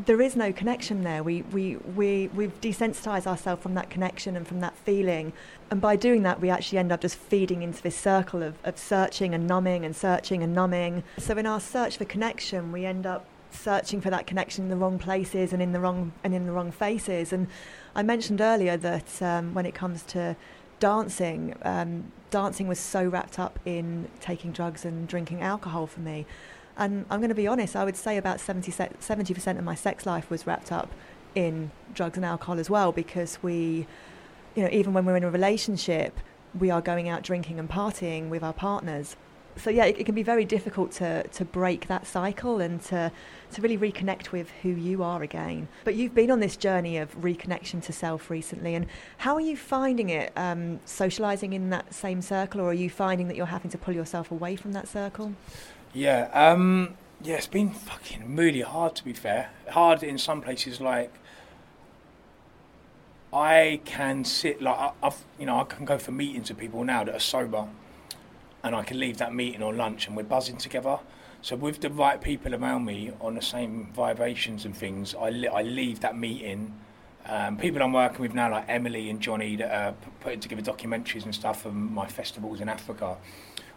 [0.06, 1.21] there is no connection there.
[1.23, 5.34] We, we, we, we've desensitized ourselves from that connection and from that feeling.
[5.69, 8.77] And by doing that, we actually end up just feeding into this circle of, of
[8.77, 11.03] searching and numbing and searching and numbing.
[11.19, 14.75] So in our search for connection, we end up searching for that connection in the
[14.75, 17.32] wrong places and in the wrong, and in the wrong faces.
[17.32, 17.47] And
[17.95, 20.36] I mentioned earlier that um, when it comes to
[20.79, 26.25] dancing, um, dancing was so wrapped up in taking drugs and drinking alcohol for me.
[26.77, 30.05] And I'm going to be honest, I would say about 70, 70% of my sex
[30.05, 30.89] life was wrapped up
[31.36, 33.88] in drugs and alcohol as well because we,
[34.55, 36.19] you know, even when we're in a relationship,
[36.57, 39.15] we are going out drinking and partying with our partners.
[39.55, 43.12] So yeah, it, it, can be very difficult to, to break that cycle and to,
[43.51, 45.67] to really reconnect with who you are again.
[45.83, 49.55] But you've been on this journey of reconnection to self recently, and how are you
[49.55, 50.33] finding it?
[50.36, 53.93] Um, socializing in that same circle, or are you finding that you're having to pull
[53.93, 55.33] yourself away from that circle?
[55.93, 59.51] Yeah, um, yeah, it's been fucking really hard to be fair.
[59.69, 61.13] Hard in some places, like
[63.32, 67.03] I can sit like I've, you know, I can go for meetings with people now
[67.03, 67.67] that are sober,
[68.63, 70.99] and I can leave that meeting or lunch, and we're buzzing together.
[71.41, 75.62] So with the right people around me on the same vibrations and things, I, I
[75.63, 76.73] leave that meeting
[77.25, 80.62] Um, people I'm working with now, like Emily and Johnny, that are p- putting together
[80.62, 83.17] documentaries and stuff from my festivals in Africa,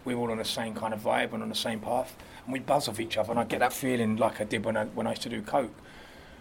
[0.06, 2.60] we're all on the same kind of vibe and on the same path, and we
[2.60, 3.32] buzz off each other.
[3.32, 5.42] And I get that feeling like I did when I when I used to do
[5.42, 5.74] coke.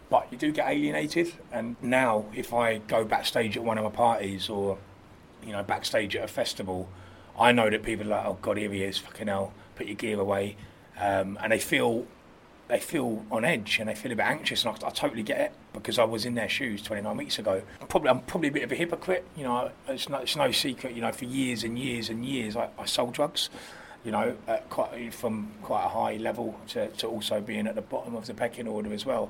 [0.10, 3.90] But you do get alienated, and now if I go backstage at one of my
[3.90, 4.78] parties or
[5.44, 6.88] you know backstage at a festival,
[7.38, 9.96] I know that people are like, oh god, here he is, fucking hell, put your
[9.96, 10.58] gear away,
[11.00, 12.06] um, and they feel
[12.68, 15.40] they feel on edge and they feel a bit anxious, and I, I, totally get
[15.40, 17.62] it because I was in their shoes 29 weeks ago.
[17.80, 19.72] I'm probably, I'm probably a bit of a hypocrite, you know.
[19.88, 21.12] It's no, it's no secret, you know.
[21.12, 23.50] For years and years and years, I, I sold drugs,
[24.04, 24.36] you know,
[24.70, 28.34] quite, from quite a high level to, to also being at the bottom of the
[28.34, 29.30] pecking order as well.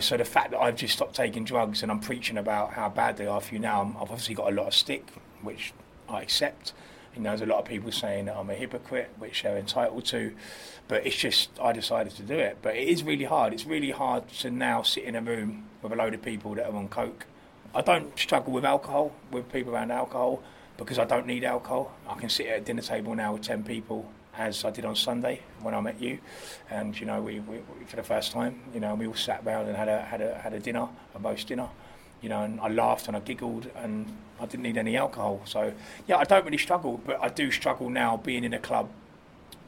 [0.00, 3.16] So the fact that I've just stopped taking drugs and I'm preaching about how bad
[3.16, 5.08] they are for you now, I've obviously got a lot of stick,
[5.42, 5.72] which
[6.08, 6.72] I accept.
[7.14, 10.04] You know, there's a lot of people saying that I'm a hypocrite, which they're entitled
[10.06, 10.34] to.
[10.86, 12.58] But it's just, I decided to do it.
[12.62, 13.52] But it is really hard.
[13.52, 16.66] It's really hard to now sit in a room with a load of people that
[16.66, 17.26] are on coke.
[17.74, 20.42] I don't struggle with alcohol, with people around alcohol,
[20.76, 21.92] because I don't need alcohol.
[22.08, 24.94] I can sit at a dinner table now with 10 people, as I did on
[24.94, 26.18] Sunday when I met you.
[26.70, 29.66] And, you know, we, we for the first time, you know, we all sat around
[29.66, 31.68] and had a, had a, had a dinner, a roast dinner
[32.24, 34.06] you know, and I laughed and I giggled and
[34.40, 35.42] I didn't need any alcohol.
[35.44, 35.74] So,
[36.06, 38.88] yeah, I don't really struggle, but I do struggle now being in a club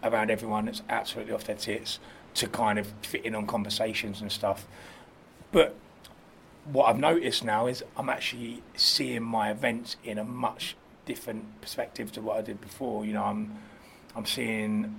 [0.07, 1.99] around everyone that's absolutely off their tits
[2.35, 4.67] to kind of fit in on conversations and stuff.
[5.53, 5.75] But
[6.65, 12.13] what I've noticed now is I'm actually seeing my events in a much different perspective
[12.13, 13.05] to what I did before.
[13.05, 13.57] You know, I'm
[14.15, 14.99] I'm seeing,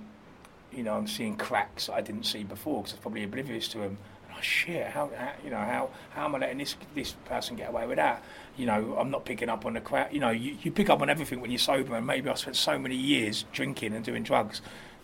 [0.72, 3.78] you know, I'm seeing cracks I didn't see before because I was probably oblivious to
[3.78, 3.98] them
[4.38, 7.68] oh shit, how, how, you know how how am I letting this this person get
[7.68, 8.22] away with that?
[8.56, 10.12] You know, I'm not picking up on the crowd.
[10.12, 12.56] You know, you, you pick up on everything when you're sober, and maybe I spent
[12.56, 14.60] so many years drinking and doing drugs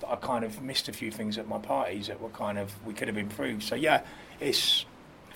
[0.07, 2.95] I kind of missed a few things at my parties that were kind of we
[2.95, 3.63] could have improved.
[3.63, 4.03] So yeah,
[4.41, 4.85] it's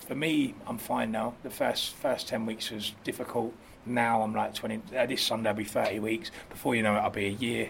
[0.07, 1.35] for me, I'm fine now.
[1.43, 3.53] The first first ten weeks was difficult.
[3.85, 4.81] Now I'm like 20.
[4.95, 6.31] Uh, this Sunday I'll be 30 weeks.
[6.49, 7.69] Before you know it, I'll be a year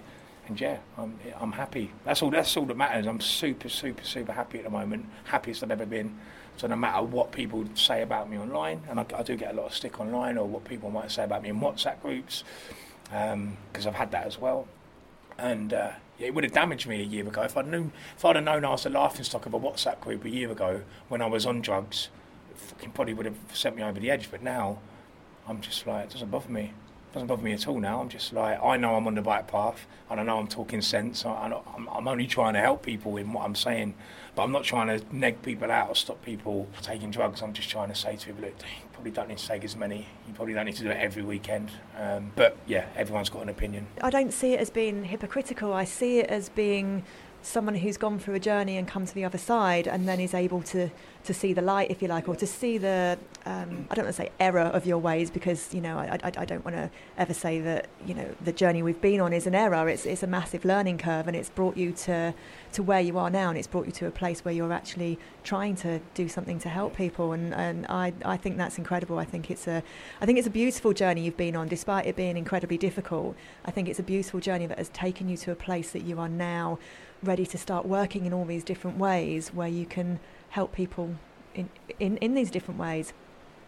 [0.50, 1.92] and yeah, I'm, I'm happy.
[2.04, 2.32] That's all.
[2.32, 3.06] That's all that matters.
[3.06, 5.06] I'm super, super, super happy at the moment.
[5.26, 6.18] Happiest I've ever been.
[6.58, 9.56] So no matter what people say about me online, and I, I do get a
[9.56, 12.44] lot of stick online, or what people might say about me in WhatsApp groups,
[13.04, 14.68] because um, I've had that as well.
[15.38, 17.92] And uh, it would have damaged me a year ago if I'd known.
[18.18, 20.52] If I'd have known I was the laughing stock of a WhatsApp group a year
[20.52, 22.10] ago when I was on drugs,
[22.82, 24.30] it probably would have sent me over the edge.
[24.30, 24.80] But now,
[25.48, 26.74] I'm just like it doesn't bother me
[27.10, 28.02] It doesn't bother me at all now.
[28.02, 30.82] I'm just like, I know I'm on the right path, and I know I'm talking
[30.82, 31.26] sense.
[31.26, 33.96] I, am I'm only trying to help people in what I'm saying,
[34.36, 37.42] but I'm not trying to neg people out or stop people taking drugs.
[37.42, 38.56] I'm just trying to say to people, look,
[39.00, 40.06] probably don't need to take as many.
[40.28, 41.72] You probably don't need to do it every weekend.
[41.98, 43.88] Um, but yeah, everyone's got an opinion.
[44.02, 45.72] I don't see it as being hypocritical.
[45.72, 47.04] I see it as being
[47.42, 50.34] someone who's gone through a journey and come to the other side and then is
[50.34, 50.90] able to
[51.26, 54.16] to see the light if you like or to see the um, I don't want
[54.16, 56.90] to say error of your ways because you know I, I, I don't want to
[57.18, 59.88] ever say that you know the journey we've been on is an error.
[59.90, 62.34] It's it's a massive learning curve and it's brought you to
[62.74, 65.20] to where you are now and it's brought you to a place where you're actually
[65.44, 67.34] trying to do something to help people.
[67.34, 69.18] And, and I, I think that's incredible.
[69.18, 69.84] I think it's a
[70.22, 73.36] I think it's a beautiful journey you've been on despite it being incredibly difficult.
[73.66, 76.20] I think it's a beautiful journey that has taken you to a place that you
[76.20, 76.80] are now
[77.24, 81.16] ready to start working in all these different ways where you can help people
[81.54, 83.14] in, in, in these different ways.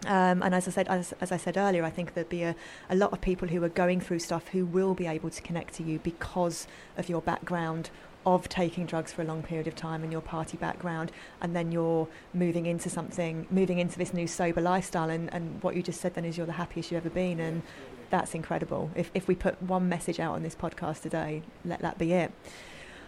[0.06, 2.56] Um, and as I said, as, as, I said earlier, I think there'd be a,
[2.90, 5.76] a lot of people who are going through stuff who will be able to connect
[5.76, 7.92] to you because of your background
[8.26, 11.12] of taking drugs for a long period of time and your party background,
[11.42, 15.10] and then you're moving into something, moving into this new sober lifestyle.
[15.10, 17.62] And, and what you just said then is you're the happiest you've ever been, and
[18.10, 18.92] that's incredible.
[18.96, 22.32] If if we put one message out on this podcast today, let that be it.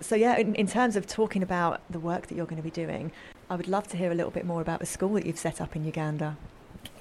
[0.04, 2.70] So, yeah, in, in terms of talking about the work that you're going to be
[2.70, 3.14] doing,
[3.50, 5.62] I would love to hear a little bit more about the school that you've set
[5.62, 6.36] up in Uganda.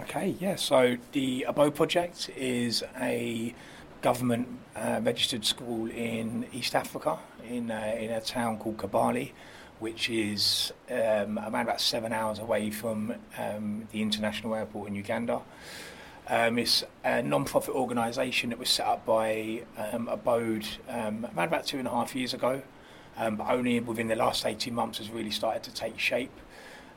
[0.02, 0.54] Okay, yeah.
[0.54, 3.54] So the Abode project is a
[4.02, 9.32] government uh, registered school in East Africa, in uh, in a town called Kigali,
[9.80, 15.40] which is um, around about seven hours away from um, the international airport in Uganda.
[16.28, 21.66] Um, it's a non-profit organisation that was set up by um, Abode um, around about
[21.66, 22.62] two and a half years ago
[23.16, 26.32] um, but only within the last 18 months has really started to take shape.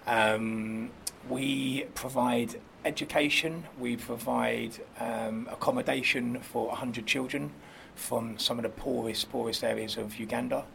[0.07, 0.91] Um,
[1.29, 7.51] we provide education, we provide um, accommodation for 100 children
[7.95, 10.65] from some of the poorest, poorest areas of Uganda.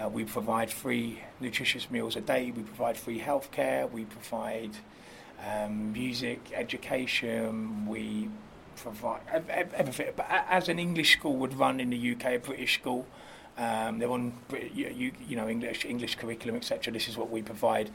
[0.00, 4.70] Uh, we provide free nutritious meals a day, we provide free healthcare, we provide
[5.46, 8.28] um, music, education, we
[8.76, 9.20] provide
[9.74, 10.08] everything.
[10.16, 13.06] But as an English school would run in the UK, a British school,
[13.58, 14.32] um, they're on
[14.74, 16.92] you, you know English English curriculum etc.
[16.92, 17.90] This is what we provide.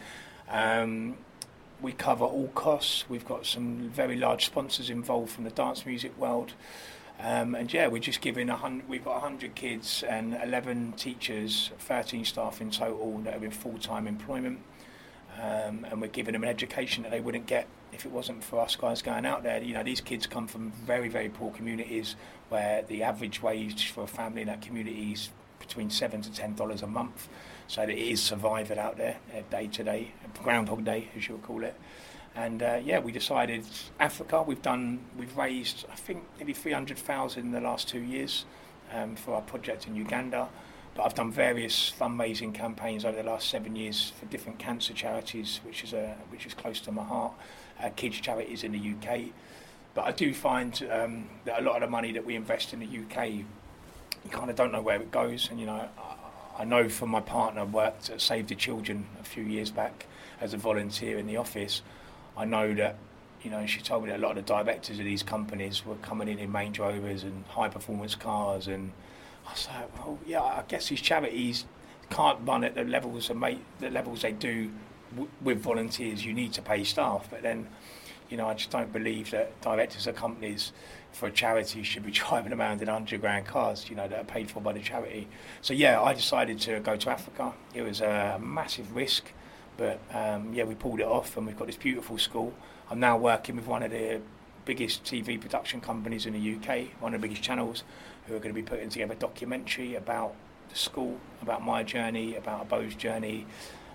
[0.49, 1.17] Um,
[1.81, 3.05] we cover all costs.
[3.09, 6.53] We've got some very large sponsors involved from the dance music world.
[7.19, 8.89] Um, and yeah, we're just giving a hundred.
[8.89, 14.07] We've got hundred kids and eleven teachers, thirteen staff in total that are in full-time
[14.07, 14.59] employment,
[15.39, 18.59] um, and we're giving them an education that they wouldn't get if it wasn't for
[18.59, 19.61] us guys going out there.
[19.61, 22.15] You know, these kids come from very, very poor communities
[22.49, 25.29] where the average wage for a family in that community is
[25.61, 27.29] between seven to ten dollars a month.
[27.67, 30.11] So that it is surviving out there, uh, day to day,
[30.43, 31.75] Groundhog Day, as you'll call it.
[32.35, 33.65] And uh, yeah, we decided
[33.99, 34.41] Africa.
[34.41, 38.45] We've done, we've raised, I think, maybe 300,000 in the last two years
[38.93, 40.49] um, for our project in Uganda.
[40.95, 45.61] But I've done various fundraising campaigns over the last seven years for different cancer charities,
[45.63, 47.33] which is a, which is close to my heart.
[47.81, 49.31] Uh, kids charities in the UK.
[49.93, 52.79] But I do find um, that a lot of the money that we invest in
[52.79, 53.45] the UK,
[54.23, 55.49] you kind of don't know where it goes.
[55.49, 55.87] And you know,
[56.57, 60.05] I, I know from my partner worked at Save the Children a few years back
[60.39, 61.81] as a volunteer in the office
[62.37, 62.95] I know that,
[63.43, 65.95] you know, she told me that a lot of the directors of these companies were
[65.95, 68.67] coming in in Range Rovers and high performance cars.
[68.67, 68.91] And
[69.47, 71.65] I was like, well, yeah, I guess these charities
[72.09, 74.71] can't run at the levels of mate, the levels they do
[75.11, 76.25] w- with volunteers.
[76.25, 77.67] You need to pay staff, but then,
[78.29, 80.71] you know, I just don't believe that directors of companies
[81.11, 84.23] for a charity should be driving around in 100 grand cars, you know, that are
[84.23, 85.27] paid for by the charity.
[85.61, 87.53] So, yeah, I decided to go to Africa.
[87.73, 89.31] It was a massive risk.
[89.77, 92.53] But um, yeah, we pulled it off, and we've got this beautiful school.
[92.89, 94.21] I'm now working with one of the
[94.65, 97.83] biggest TV production companies in the UK, one of the biggest channels,
[98.27, 100.35] who are going to be putting together a documentary about
[100.69, 103.47] the school, about my journey, about Abode's journey,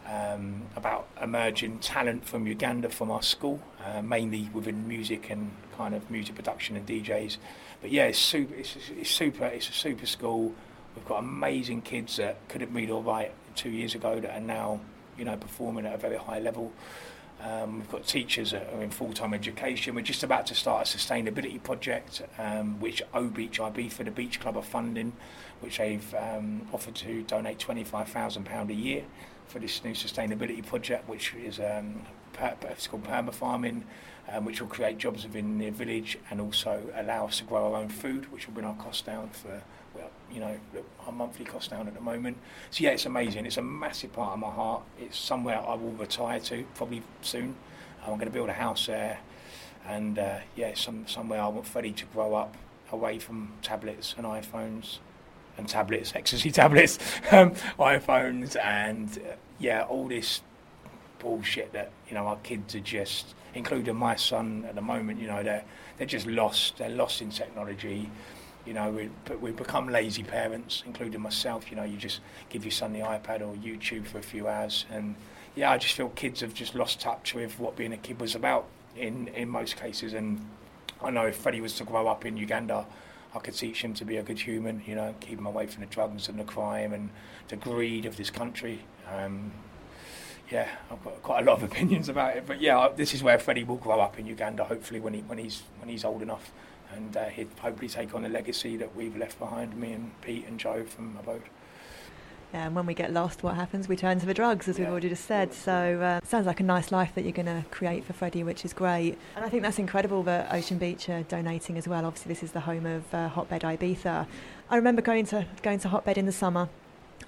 [0.07, 5.95] um, about emerging talent from Uganda from our school, uh, mainly within music and kind
[5.95, 7.37] of music production and DJs.
[7.81, 8.55] But yeah, it's super.
[8.55, 9.47] It's, it's super.
[9.47, 10.55] It's a super school.
[10.95, 14.81] We've got amazing kids that couldn't read or write two years ago that are now
[15.19, 16.73] you know, performing at a very high level.
[17.41, 19.95] Um, we've got teachers that are in full-time education.
[19.95, 24.11] We're just about to start a sustainability project, um, which O Beach IB for the
[24.11, 25.13] Beach Club are funding,
[25.61, 29.05] which they've um, offered to donate £25,000 a year
[29.49, 32.03] for this new sustainability project, which is um,
[32.63, 33.85] it's called perma farming,
[34.31, 37.81] um, which will create jobs within the village and also allow us to grow our
[37.81, 39.63] own food, which will bring our costs down for
[39.95, 40.59] well, you know,
[41.07, 42.37] our monthly costs down at the moment.
[42.71, 43.47] So yeah, it's amazing.
[43.47, 44.83] It's a massive part of my heart.
[44.99, 47.57] It's somewhere I will retire to probably soon.
[48.03, 49.19] I'm going to build a house there,
[49.87, 52.57] and uh, yeah, some somewhere I want Freddie to grow up
[52.93, 54.99] away from tablets and iPhones
[55.59, 56.99] and tablets, ecstasy tablets,
[57.31, 60.43] um, iPhones, and uh, yeah, all this
[61.19, 65.21] bullshit that you know our kids are just, including my son at the moment.
[65.21, 65.65] You know, they're
[65.99, 66.79] they're just lost.
[66.79, 68.11] They're lost in technology.
[68.65, 71.71] You know, we we become lazy parents, including myself.
[71.71, 74.87] You know, you just give your son the iPad or YouTube for a few hours,
[74.91, 75.15] and
[75.55, 78.35] yeah, I just feel kids have just lost touch with what being a kid was
[78.35, 78.67] about
[78.97, 80.15] in in most cases.
[80.15, 80.45] And
[81.03, 82.87] I know if Freddie was to grow up in Uganda,
[83.37, 84.83] I could teach him to be a good human.
[84.87, 87.11] You know, keep him away from the drugs and the crime and
[87.49, 88.81] the greed of this country.
[89.15, 89.53] Um,
[90.51, 93.39] yeah, I've got quite a lot of opinions about it, but yeah, this is where
[93.39, 94.65] Freddie will grow up in Uganda.
[94.65, 96.53] Hopefully, when he when he's when he's old enough
[96.95, 100.47] and uh, he'd hopefully take on the legacy that we've left behind, me and Pete
[100.47, 101.43] and Joe from Abode.
[102.57, 103.89] And when we get lost, what happens?
[103.89, 104.85] We turn to the drugs, as yeah.
[104.85, 105.53] we've already just said.
[105.53, 108.65] So uh, sounds like a nice life that you're going to create for Freddie, which
[108.65, 109.19] is great.
[109.35, 112.05] And I think that's incredible that Ocean Beach are donating as well.
[112.05, 114.27] Obviously, this is the home of uh, Hotbed Ibiza.
[114.71, 116.69] I remember going to going to Hotbed in the summer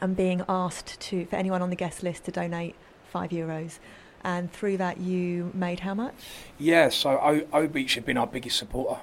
[0.01, 2.75] and being asked to for anyone on the guest list to donate
[3.11, 3.79] five euros.
[4.25, 6.15] And through that, you made how much?
[6.59, 9.00] Yeah, so O, o Beach have been our biggest supporter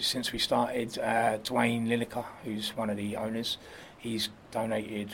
[0.00, 3.58] since we started, uh, Wayne Lineker, who's one of the owners,
[3.96, 5.10] he's donated,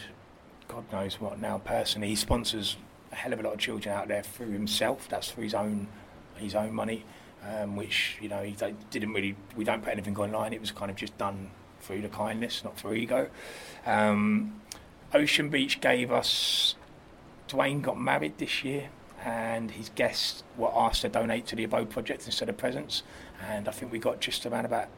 [0.68, 2.08] God knows what now personally.
[2.08, 2.76] He sponsors
[3.12, 5.08] a hell of a lot of children out there through himself.
[5.08, 5.88] That's through his own
[6.36, 7.04] his own money,
[7.48, 8.56] um, which you know he
[8.90, 9.36] didn't really.
[9.56, 10.52] We don't put anything online.
[10.52, 11.50] It was kind of just done
[11.80, 13.28] through the kindness, not for ego.
[13.86, 14.60] Um,
[15.12, 16.74] Ocean Beach gave us.
[17.52, 18.88] Wayne got married this year
[19.24, 23.02] and his guests were asked to donate to the Abode Project instead of presents.
[23.48, 24.88] And I think we got just around about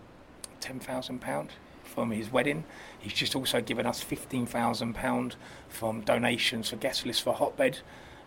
[0.61, 1.49] £10,000
[1.85, 2.65] from his wedding.
[3.07, 5.35] He's just also given us £15,000
[5.69, 7.79] from donations for guest lists for Hotbed,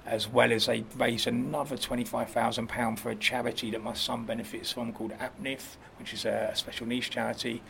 [0.05, 4.93] as well as they raised another £25,000 for a charity that my son benefits from
[4.93, 7.61] called APNIF, which is a special needs charity.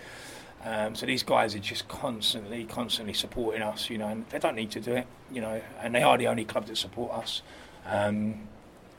[0.63, 4.55] Um, so these guys are just constantly, constantly supporting us, you know, and they don't
[4.55, 7.41] need to do it, you know, and they are the only club that support us
[7.87, 8.47] um,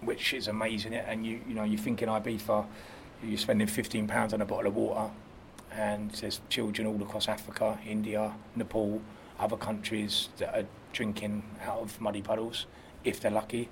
[0.00, 0.94] which is amazing.
[0.94, 2.66] And you you know you're thinking Ibiza,
[3.22, 5.10] you're spending 15 pounds on a bottle of water,
[5.72, 9.00] and there's children all across Africa, India, Nepal,
[9.38, 12.66] other countries that are drinking out of muddy puddles,
[13.04, 13.68] if they're lucky.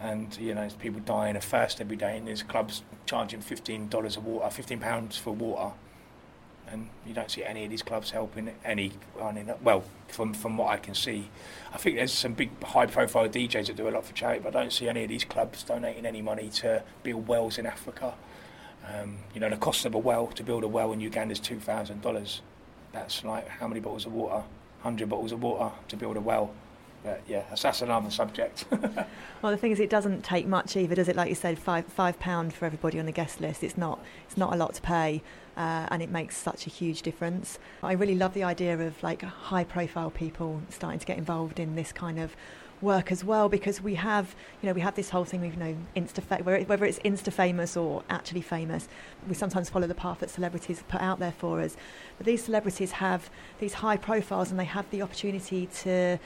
[0.00, 3.88] and you know there's people dying of thirst every day, and there's clubs charging fifteen
[3.88, 5.72] dollars a water, fifteen pounds for water,
[6.66, 8.92] and you don't see any of these clubs helping any.
[9.62, 11.30] Well, from from what I can see,
[11.72, 14.60] I think there's some big high-profile DJs that do a lot for charity, but I
[14.62, 18.14] don't see any of these clubs donating any money to build wells in Africa.
[18.92, 21.40] Um, you know, the cost of a well to build a well in Uganda is
[21.40, 22.42] two thousand dollars.
[22.92, 24.44] That's like how many bottles of water?
[24.80, 26.52] Hundred bottles of water to build a well.
[27.02, 28.64] But yeah, that's, that's another subject.
[29.42, 31.16] well, the thing is, it doesn't take much either, does it?
[31.16, 33.62] Like you said, five five pound for everybody on the guest list.
[33.62, 35.22] It's not it's not a lot to pay,
[35.56, 37.58] uh, and it makes such a huge difference.
[37.82, 41.74] I really love the idea of like high profile people starting to get involved in
[41.76, 42.34] this kind of
[42.84, 45.86] work as well because we have you know we have this whole thing we've known
[45.96, 46.22] insta
[46.68, 48.86] whether it's insta famous or actually famous
[49.26, 51.76] we sometimes follow the path that celebrities put out there for us
[52.18, 56.18] but these celebrities have these high profiles and they have the opportunity to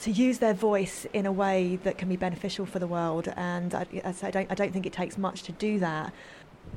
[0.00, 3.32] to use their voice in a way that can be beneficial for the world.
[3.36, 6.12] And I, I, don't, I don't think it takes much to do that.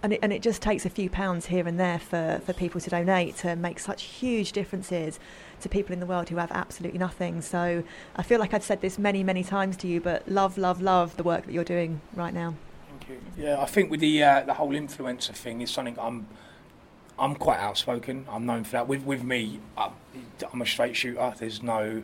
[0.04, 2.80] And it, and it just takes a few pounds here and there for, for people
[2.80, 5.20] to donate to make such huge differences
[5.62, 7.42] to people in the world who have absolutely nothing.
[7.42, 7.84] So
[8.16, 11.18] I feel like I've said this many, many times to you, but love, love, love
[11.18, 12.56] the work that you're doing right now.
[12.90, 13.44] Thank you.
[13.44, 16.28] Yeah, I think with the uh, the whole influencer thing is something I'm
[17.18, 18.26] I'm quite outspoken.
[18.30, 18.88] I'm known for that.
[18.88, 19.92] With with me, I'm,
[20.52, 21.34] I'm a straight shooter.
[21.38, 22.04] There's no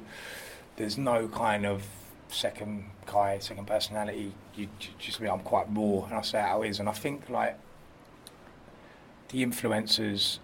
[0.76, 1.84] there's no kind of
[2.28, 4.34] second Kai, second personality.
[4.56, 4.68] You
[4.99, 6.80] just I I'm quite raw, and I say how it is.
[6.80, 7.58] And I think like
[9.30, 10.39] the influencers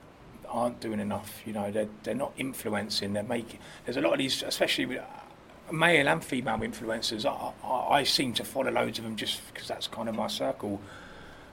[0.51, 1.41] aren't doing enough.
[1.45, 3.13] You know, they're they're not influencing.
[3.13, 3.59] They're making.
[3.85, 7.25] There's a lot of these, especially with uh, male and female influencers.
[7.25, 10.27] I, I, I seem to follow loads of them just because that's kind of my
[10.27, 10.81] circle.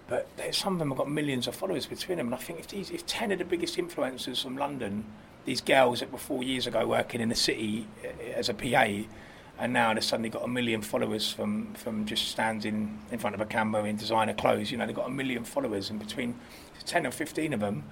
[0.09, 2.68] But some of them have got millions of followers between them, and I think if
[2.68, 5.05] these, if ten of the biggest influencers from London
[5.49, 8.86] these girls that were four years ago working in the city eh, as a PA,
[9.59, 13.40] and now they've suddenly got a million followers from, from just standing in front of
[13.40, 14.70] a camera in designer clothes.
[14.70, 16.38] You know, they've got a million followers, and between
[16.84, 17.84] 10 or 15 of them,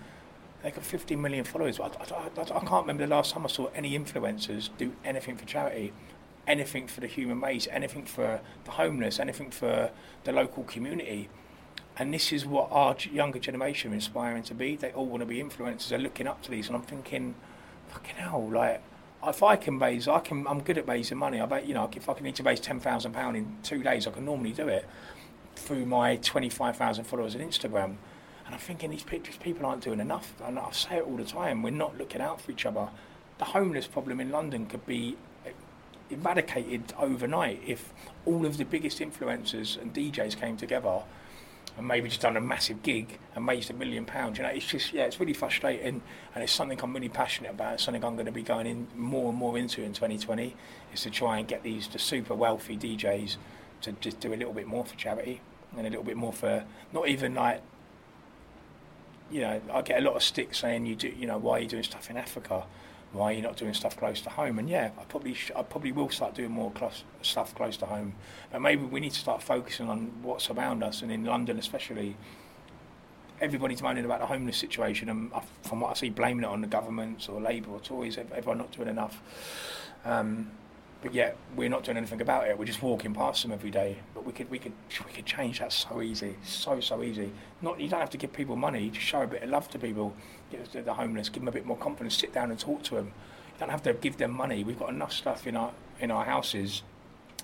[0.66, 1.78] they've got 15 million followers.
[1.78, 5.36] I, I, I, I can't remember the last time I saw any influencers do anything
[5.36, 5.92] for charity,
[6.48, 9.92] anything for the human race, anything for the homeless, anything for
[10.24, 11.28] the local community.
[11.96, 14.74] And this is what our younger generation are inspiring to be.
[14.74, 15.88] They all want to be influencers.
[15.88, 17.36] They're looking up to these, and I'm thinking,
[17.86, 18.82] fucking hell, like
[19.24, 20.48] if I can raise, I can.
[20.48, 21.40] I'm good at raising money.
[21.40, 23.84] I bet you know if I can need to raise ten thousand pound in two
[23.84, 24.84] days, I can normally do it
[25.54, 27.96] through my twenty five thousand followers on Instagram.
[28.46, 30.32] And I'm thinking these pictures, people aren't doing enough.
[30.44, 31.62] And I say it all the time.
[31.62, 32.88] We're not looking out for each other.
[33.38, 35.50] The homeless problem in London could be eh,
[36.10, 37.92] eradicated overnight if
[38.24, 41.02] all of the biggest influencers and DJs came together
[41.76, 44.38] and maybe just done a massive gig and raised a million pounds.
[44.38, 46.00] You know, it's just yeah, it's really frustrating,
[46.34, 47.74] and it's something I'm really passionate about.
[47.74, 50.54] It's something I'm going to be going in more and more into in 2020
[50.94, 53.36] is to try and get these the super wealthy DJs
[53.82, 55.40] to just do a little bit more for charity
[55.76, 57.62] and a little bit more for not even like.
[59.30, 61.08] You know, I get a lot of sticks saying you do.
[61.08, 62.64] You know, why are you doing stuff in Africa?
[63.16, 64.58] why are you not doing stuff close to home?
[64.58, 67.86] And yeah, I probably sh- I probably will start doing more close, stuff close to
[67.86, 68.14] home.
[68.52, 72.16] But maybe we need to start focusing on what's around us, and in London especially.
[73.38, 75.30] Everybody's moaning about the homeless situation, and
[75.62, 78.16] from what I see, blaming it on the governments or Labour or Tories.
[78.16, 79.20] Everyone not doing enough.
[80.06, 80.52] Um,
[81.06, 82.58] but yet we're not doing anything about it.
[82.58, 83.98] We're just walking past them every day.
[84.12, 84.72] But we could we could
[85.06, 87.30] we could change that so easy, so so easy.
[87.62, 88.90] Not you don't have to give people money.
[88.90, 90.16] Just show a bit of love to people.
[90.50, 92.16] Give the homeless, give them a bit more confidence.
[92.16, 93.06] Sit down and talk to them.
[93.06, 94.64] You don't have to give them money.
[94.64, 96.82] We've got enough stuff in our in our houses,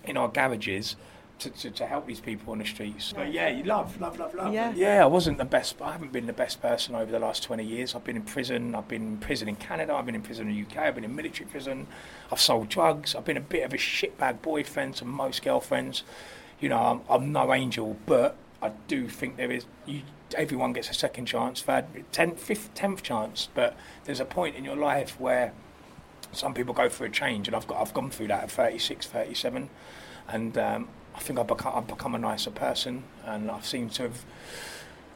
[0.06, 0.96] in our garages
[1.42, 3.12] to, to, to, help these people on the streets.
[3.12, 4.52] But yeah, you love, love, love, love.
[4.52, 4.72] Yeah.
[4.74, 7.64] yeah, I wasn't the best, I haven't been the best person over the last 20
[7.64, 7.94] years.
[7.94, 10.54] I've been in prison, I've been in prison in Canada, I've been in prison in
[10.54, 11.86] the UK, I've been in military prison,
[12.30, 16.02] I've sold drugs, I've been a bit of a shitbag boyfriend to most girlfriends.
[16.60, 20.02] You know, I'm, I'm no angel, but I do think there is, you,
[20.34, 24.64] everyone gets a second chance, third, tenth, fifth, tenth chance, but there's a point in
[24.64, 25.52] your life where
[26.32, 29.06] some people go through a change, and I've got I've gone through that at 36,
[29.06, 29.68] 37,
[30.28, 34.04] and um, I think I've become, I've become a nicer person, and I've seemed to
[34.04, 34.24] have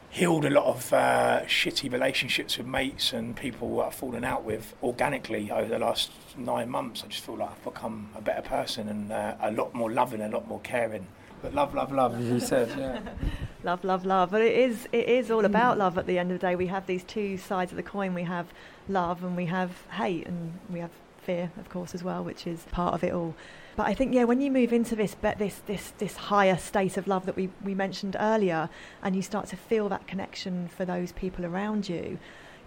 [0.09, 4.73] healed a lot of uh, shitty relationships with mates and people I've fallen out with
[4.81, 7.03] organically over the last nine months.
[7.03, 10.21] I just feel like I've become a better person and uh, a lot more loving,
[10.21, 11.07] a lot more caring.
[11.41, 12.99] But love, love, love, as you said, yeah.
[13.63, 14.31] love, love, love.
[14.31, 15.97] But it is, it is all about love.
[15.97, 18.15] At the end of the day, we have these two sides of the coin.
[18.15, 18.47] We have
[18.89, 20.89] love and we have hate, and we have
[21.21, 23.35] fear, of course, as well, which is part of it all.
[23.77, 27.07] But I think, yeah, when you move into this this this this higher state of
[27.07, 28.69] love that we, we mentioned earlier,
[29.03, 32.17] and you start to feel that connection for those people around you,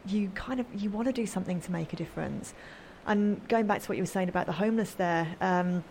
[0.06, 2.54] you kind of you want to do something to make a difference.
[3.06, 5.82] And going back to what you were saying about the homeless, there, um,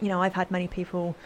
[0.00, 1.16] you know, I've had many people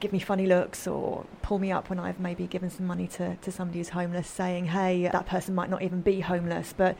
[0.00, 3.36] give me funny looks or pull me up when I've maybe given some money to,
[3.36, 6.72] to somebody who's homeless, saying, hey, that person might not even be homeless.
[6.74, 6.96] But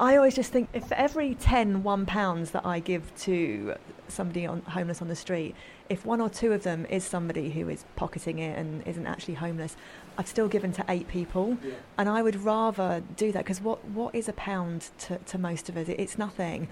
[0.00, 3.74] I always just think if every 10 one pounds that I give to
[4.08, 5.54] somebody on homeless on the street,
[5.90, 9.34] if one or two of them is somebody who is pocketing it and isn't actually
[9.34, 9.76] homeless,
[10.16, 11.74] I've still given to eight people, yeah.
[11.98, 15.68] and I would rather do that because what what is a pound to, to most
[15.68, 15.86] of us?
[15.88, 16.68] It's nothing.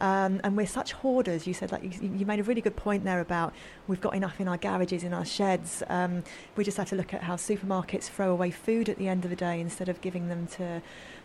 [0.00, 1.46] Um, and we're such hoarders.
[1.48, 3.52] You said like you, you, made a really good point there about
[3.88, 5.82] we've got enough in our garages, in our sheds.
[5.88, 6.22] Um,
[6.54, 9.30] we just have to look at how supermarkets throw away food at the end of
[9.30, 10.80] the day instead of giving them to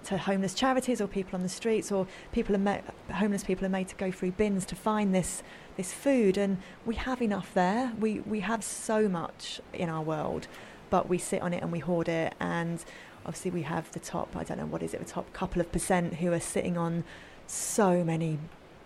[0.05, 2.81] to homeless charities or people on the streets or people are ma-
[3.13, 5.43] homeless people are made to go through bins to find this
[5.77, 6.37] this food.
[6.37, 7.93] And we have enough there.
[7.99, 10.47] We we have so much in our world,
[10.89, 12.83] but we sit on it and we hoard it and
[13.25, 15.71] obviously we have the top I don't know what is it the top couple of
[15.71, 17.03] percent who are sitting on
[17.47, 18.39] so many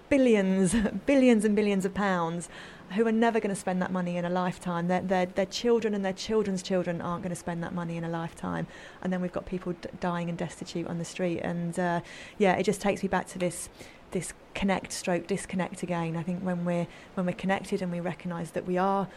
[0.09, 2.49] billions, billions and billions of pounds
[2.91, 4.87] who are never going to spend that money in a lifetime.
[4.87, 8.03] Their, their, their children and their children's children aren't going to spend that money in
[8.03, 8.67] a lifetime.
[9.01, 11.39] And then we've got people d- dying and destitute on the street.
[11.39, 12.01] And uh,
[12.37, 13.69] yeah, it just takes me back to this
[14.11, 16.15] this connect stroke disconnect again.
[16.15, 19.07] I think when we're when we're connected and we recognise that we are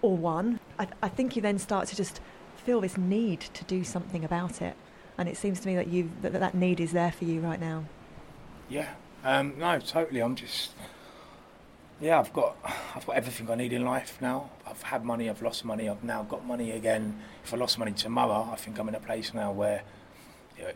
[0.00, 2.20] all one, I, I think you then start to just
[2.56, 4.74] feel this need to do something about it.
[5.18, 7.60] And it seems to me that you that, that need is there for you right
[7.60, 7.84] now.
[8.68, 8.88] Yeah,
[9.24, 10.20] um, no, totally.
[10.20, 10.72] I'm just,
[12.00, 12.56] yeah, I've got,
[12.94, 14.50] I've got everything I need in life now.
[14.66, 17.20] I've had money, I've lost money, I've now got money again.
[17.44, 19.82] If I lost money tomorrow, I think I'm in a place now where,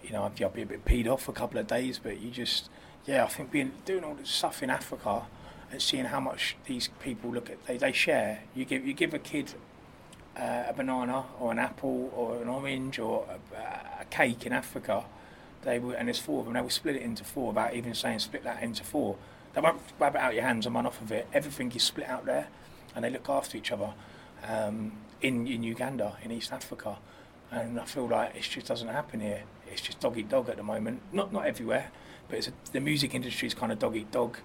[0.03, 1.99] you know, I'll be a bit peed off for a couple of days.
[1.99, 2.71] But you just,
[3.07, 5.23] yeah, I think being doing all this stuff in Africa
[5.71, 8.41] and seeing how much these people look at, they, they share.
[8.55, 9.55] You give, you give a kid
[10.37, 15.05] uh, a banana or an apple or an orange or a, a cake in Africa
[15.63, 16.55] they were, and there's four of them.
[16.55, 19.17] They will split it into four without even saying split that into four.
[19.55, 21.29] They won't grab it out your hands and run off of it.
[21.33, 22.49] Everything is split out there,
[22.95, 23.93] and they look after each other.
[24.47, 26.99] Um, in in Uganda, in East Africa,
[27.51, 29.43] and I feel like it just doesn't happen here.
[29.71, 31.01] It's just dog eat dog at the moment.
[31.13, 31.91] Not not everywhere,
[32.29, 34.39] but a, the music industry is kind of dog eat dog.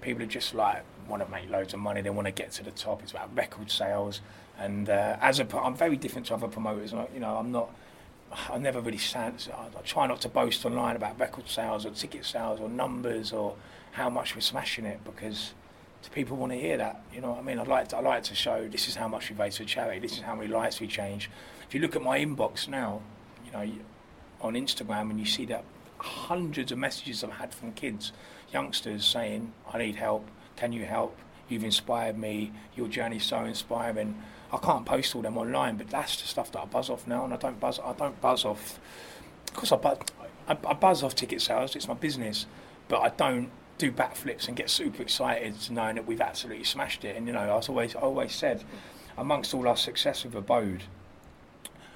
[0.00, 2.00] People are just like want to make loads of money.
[2.00, 3.02] They want to get to the top.
[3.02, 4.20] It's about record sales,
[4.58, 6.92] and uh, as a I'm very different to other promoters.
[6.92, 7.70] You know, I'm not
[8.50, 9.48] I never really stand.
[9.56, 13.54] I try not to boast online about record sales or ticket sales or numbers or
[13.96, 15.54] how much we're smashing it because
[16.02, 17.00] do people want to hear that.
[17.14, 17.58] You know what I mean?
[17.58, 20.00] I'd like to, I like to show this is how much we raise for charity.
[20.00, 21.30] This is how many lives we change.
[21.66, 23.00] If you look at my inbox now,
[23.46, 23.72] you know,
[24.42, 25.64] on Instagram, and you see that
[25.96, 28.12] hundreds of messages I've had from kids,
[28.52, 30.28] youngsters saying, "I need help.
[30.56, 31.16] Can you help?
[31.48, 32.52] You've inspired me.
[32.76, 34.22] Your journey's so inspiring."
[34.52, 37.24] I can't post all them online, but that's the stuff that I buzz off now,
[37.24, 37.80] and I don't buzz.
[37.80, 38.78] I don't buzz off.
[39.48, 39.98] Of course, I buzz.
[40.46, 41.74] I, I buzz off ticket sales.
[41.74, 42.44] It's my business,
[42.88, 47.16] but I don't do backflips and get super excited knowing that we've absolutely smashed it.
[47.16, 48.64] And you know, I was always I always said,
[49.16, 50.84] amongst all our success with Abode,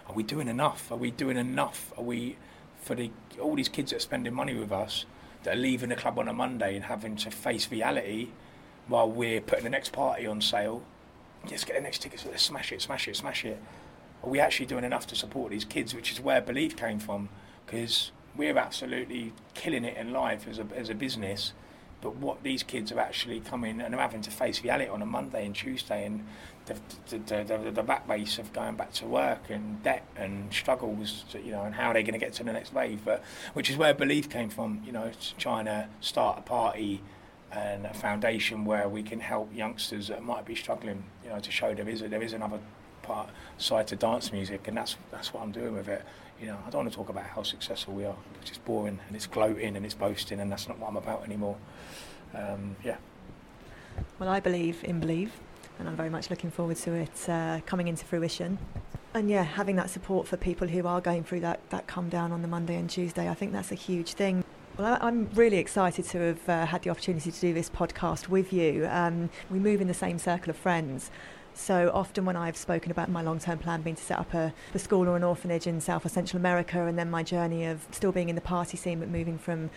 [0.06, 0.90] are we doing enough?
[0.90, 1.92] Are we doing enough?
[1.96, 2.36] Are we
[2.80, 3.10] for the
[3.40, 5.04] all these kids that are spending money with us
[5.44, 8.28] that are leaving the club on a Monday and having to face reality
[8.88, 10.82] while we're putting the next party on sale?
[11.48, 13.60] let's get the next tickets, let's smash it, smash it, smash it.
[14.22, 17.28] Are we actually doing enough to support these kids, which is where belief came from?
[17.64, 21.52] Because we're absolutely killing it in life as a, as a business,
[22.00, 25.06] but what these kids are actually coming and are having to face reality on a
[25.06, 26.26] Monday and Tuesday and
[26.66, 26.76] the,
[27.08, 31.50] the, the, the back base of going back to work and debt and struggles, you
[31.50, 33.22] know, and how they're going to get to the next wave, but
[33.54, 37.02] which is where belief came from, you know, trying to start a party
[37.52, 41.50] and a foundation where we can help youngsters that might be struggling, you know, to
[41.50, 42.60] show there is a, there is another
[43.02, 43.28] part
[43.58, 46.04] side to dance music, and that's that's what I'm doing with it.
[46.40, 48.98] You know, I don't want to talk about how successful we are, which is boring
[49.06, 51.56] and it's gloating and it's boasting, and that's not what I'm about anymore.
[52.34, 52.96] Um, yeah.
[54.18, 55.32] Well, I believe in believe,
[55.78, 58.58] and I'm very much looking forward to it uh, coming into fruition.
[59.14, 62.30] And yeah, having that support for people who are going through that, that come down
[62.30, 64.44] on the Monday and Tuesday, I think that's a huge thing.
[64.78, 68.52] Well, I'm really excited to have uh, had the opportunity to do this podcast with
[68.52, 68.86] you.
[68.90, 71.10] Um, we move in the same circle of friends.
[71.60, 74.52] So often, when I've spoken about my long term plan being to set up a,
[74.72, 77.86] a, school or an orphanage in South or Central America, and then my journey of
[77.90, 79.68] still being in the party scene but moving from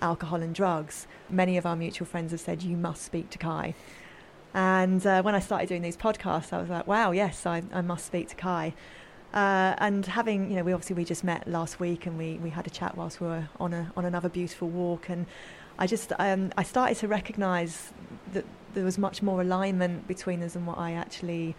[0.00, 3.74] alcohol and drugs, many of our mutual friends have said, You must speak to Kai.
[4.52, 7.82] And uh, when I started doing these podcasts, I was like, Wow, yes, I, I
[7.82, 8.74] must speak to Kai.
[9.32, 12.50] Uh, and having, you know, we obviously we just met last week and we, we
[12.50, 15.26] had a chat whilst we were on a on another beautiful walk, and
[15.78, 17.92] I just um, I started to recognise
[18.32, 18.44] that
[18.74, 21.54] there was much more alignment between us than what I actually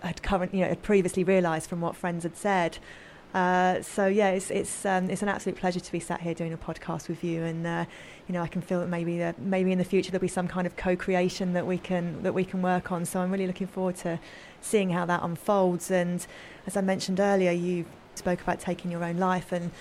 [0.00, 2.78] had current, you know, had previously realised from what friends had said.
[3.34, 6.52] Uh, so yeah, it's it's um, it's an absolute pleasure to be sat here doing
[6.52, 7.84] a podcast with you, and uh,
[8.26, 10.48] you know I can feel that maybe uh, maybe in the future there'll be some
[10.48, 13.04] kind of co-creation that we can that we can work on.
[13.04, 14.18] So I'm really looking forward to
[14.62, 15.90] seeing how that unfolds.
[15.90, 16.26] And
[16.66, 17.84] as I mentioned earlier, you
[18.14, 19.72] spoke about taking your own life, and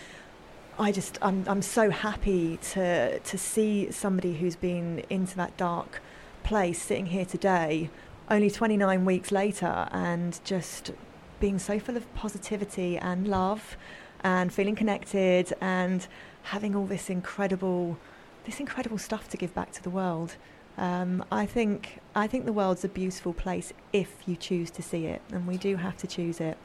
[0.78, 6.02] I just I'm I'm so happy to to see somebody who's been into that dark
[6.48, 7.90] place sitting here today,
[8.32, 10.94] only 29 weeks later, and just
[11.42, 13.76] being so full of positivity and love
[14.22, 16.08] and feeling connected and
[16.44, 17.98] having all this incredible
[18.46, 20.38] this incredible stuff to give back to the world.
[20.78, 25.06] Um, I think I think the world's a beautiful place if you choose to see
[25.06, 26.58] it, and we do have to choose it.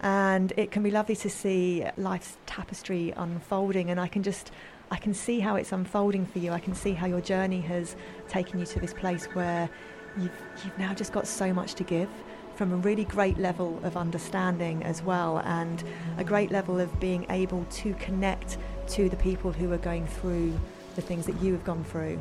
[0.00, 4.50] And it can be lovely to see life's tapestry unfolding, and I can just
[4.94, 6.52] I can see how it's unfolding for you.
[6.52, 7.96] I can see how your journey has
[8.28, 9.68] taken you to this place where
[10.16, 10.30] you've
[10.64, 12.08] you've now just got so much to give
[12.54, 15.82] from a really great level of understanding as well and
[16.16, 20.56] a great level of being able to connect to the people who are going through
[20.94, 22.20] the things that you have gone through.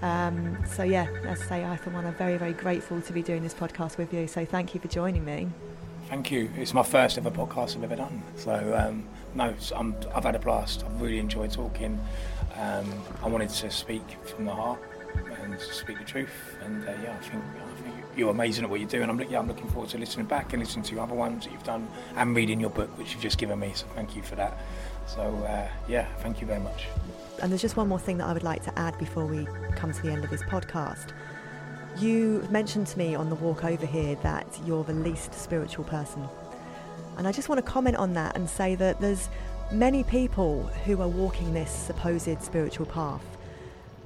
[0.00, 3.22] Um, so yeah, as I say, I for one are very, very grateful to be
[3.22, 4.26] doing this podcast with you.
[4.28, 5.50] So thank you for joining me.
[6.08, 6.50] Thank you.
[6.56, 8.22] It's my first ever podcast I've ever done.
[8.36, 10.84] So um, no, i have had a blast.
[10.84, 12.00] I've really enjoyed talking.
[12.56, 14.80] Um, I wanted to speak from the heart
[15.42, 16.56] and speak the truth.
[16.64, 17.42] And uh, yeah, I think
[18.16, 20.52] you're amazing at what you do, and I'm, yeah, I'm looking forward to listening back
[20.52, 23.38] and listening to other ones that you've done and reading your book, which you've just
[23.38, 23.72] given me.
[23.74, 24.58] So thank you for that.
[25.06, 26.86] So uh, yeah, thank you very much.
[27.42, 29.92] And there's just one more thing that I would like to add before we come
[29.92, 31.08] to the end of this podcast.
[31.98, 36.28] You mentioned to me on the walk over here that you're the least spiritual person.
[37.16, 39.28] And I just want to comment on that and say that there's
[39.72, 43.24] many people who are walking this supposed spiritual path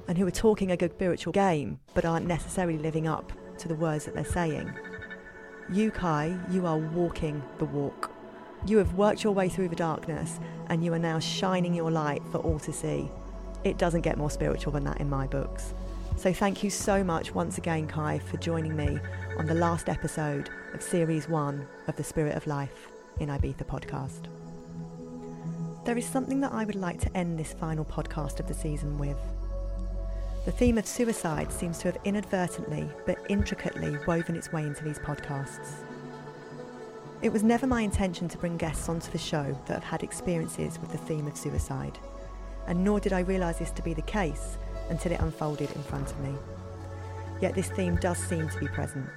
[0.07, 3.75] and who are talking a good spiritual game but aren't necessarily living up to the
[3.75, 4.71] words that they're saying.
[5.71, 8.11] You, Kai, you are walking the walk.
[8.65, 12.21] You have worked your way through the darkness and you are now shining your light
[12.31, 13.09] for all to see.
[13.63, 15.73] It doesn't get more spiritual than that in my books.
[16.15, 18.99] So thank you so much once again, Kai, for joining me
[19.37, 22.89] on the last episode of Series 1 of The Spirit of Life
[23.19, 24.27] in Ibiza podcast.
[25.85, 28.97] There is something that I would like to end this final podcast of the season
[28.97, 29.17] with.
[30.45, 34.99] The theme of suicide seems to have inadvertently but intricately woven its way into these
[34.99, 35.73] podcasts.
[37.21, 40.79] It was never my intention to bring guests onto the show that have had experiences
[40.79, 41.99] with the theme of suicide,
[42.67, 44.57] and nor did I realise this to be the case
[44.89, 46.33] until it unfolded in front of me.
[47.41, 49.07] Yet this theme does seem to be present.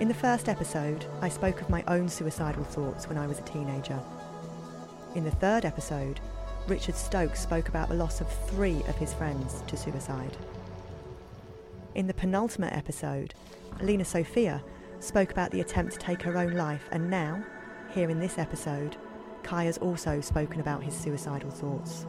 [0.00, 3.42] In the first episode, I spoke of my own suicidal thoughts when I was a
[3.42, 4.00] teenager.
[5.14, 6.20] In the third episode,
[6.66, 10.38] Richard Stokes spoke about the loss of three of his friends to suicide.
[11.94, 13.34] In the penultimate episode,
[13.82, 14.62] Lena Sophia
[15.00, 17.44] spoke about the attempt to take her own life, and now,
[17.92, 18.96] here in this episode,
[19.42, 22.06] Kai has also spoken about his suicidal thoughts.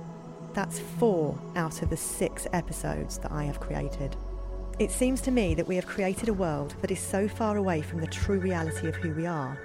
[0.53, 4.15] That's four out of the six episodes that I have created.
[4.79, 7.81] It seems to me that we have created a world that is so far away
[7.81, 9.57] from the true reality of who we are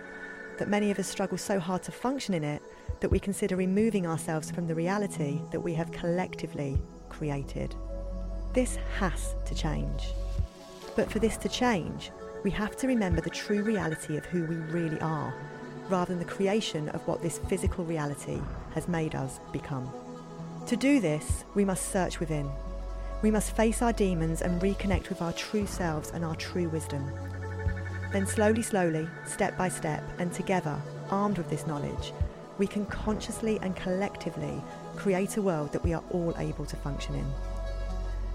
[0.58, 2.62] that many of us struggle so hard to function in it
[3.00, 6.78] that we consider removing ourselves from the reality that we have collectively
[7.08, 7.74] created.
[8.52, 10.08] This has to change.
[10.94, 12.10] But for this to change,
[12.42, 15.34] we have to remember the true reality of who we really are,
[15.88, 18.40] rather than the creation of what this physical reality
[18.74, 19.90] has made us become.
[20.66, 22.50] To do this, we must search within.
[23.22, 27.10] We must face our demons and reconnect with our true selves and our true wisdom.
[28.12, 32.12] Then, slowly, slowly, step by step, and together, armed with this knowledge,
[32.58, 34.62] we can consciously and collectively
[34.96, 37.26] create a world that we are all able to function in.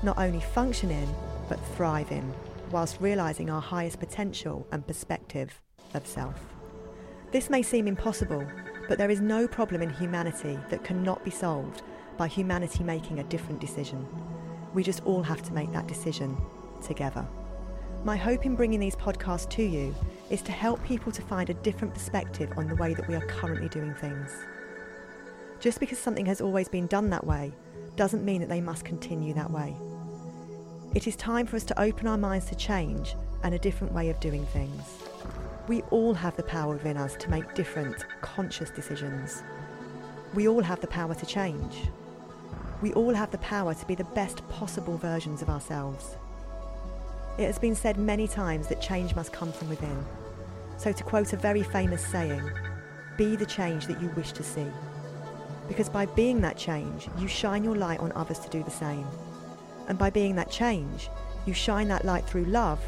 [0.03, 1.07] Not only function in,
[1.47, 2.33] but thrive in,
[2.71, 5.61] whilst realising our highest potential and perspective
[5.93, 6.39] of self.
[7.31, 8.45] This may seem impossible,
[8.87, 11.81] but there is no problem in humanity that cannot be solved
[12.17, 14.05] by humanity making a different decision.
[14.73, 16.37] We just all have to make that decision
[16.81, 17.25] together.
[18.03, 19.93] My hope in bringing these podcasts to you
[20.29, 23.25] is to help people to find a different perspective on the way that we are
[23.27, 24.31] currently doing things.
[25.59, 27.53] Just because something has always been done that way
[27.95, 29.75] doesn't mean that they must continue that way.
[30.95, 34.09] It is time for us to open our minds to change and a different way
[34.09, 34.81] of doing things.
[35.67, 39.43] We all have the power within us to make different, conscious decisions.
[40.33, 41.89] We all have the power to change.
[42.81, 46.17] We all have the power to be the best possible versions of ourselves.
[47.37, 50.05] It has been said many times that change must come from within.
[50.77, 52.41] So, to quote a very famous saying,
[53.17, 54.65] be the change that you wish to see.
[55.67, 59.05] Because by being that change, you shine your light on others to do the same.
[59.87, 61.09] And by being that change,
[61.45, 62.79] you shine that light through love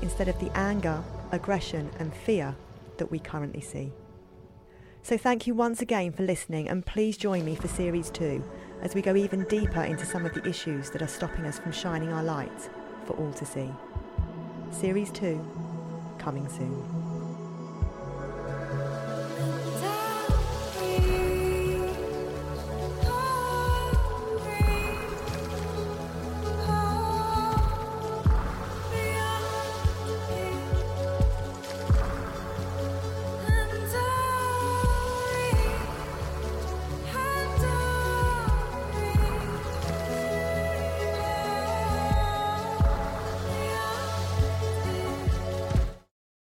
[0.00, 2.54] instead of the anger, aggression, and fear
[2.98, 3.92] that we currently see.
[5.02, 8.44] So thank you once again for listening and please join me for Series 2
[8.82, 11.72] as we go even deeper into some of the issues that are stopping us from
[11.72, 12.70] shining our light
[13.06, 13.70] for all to see.
[14.70, 17.09] Series 2, coming soon.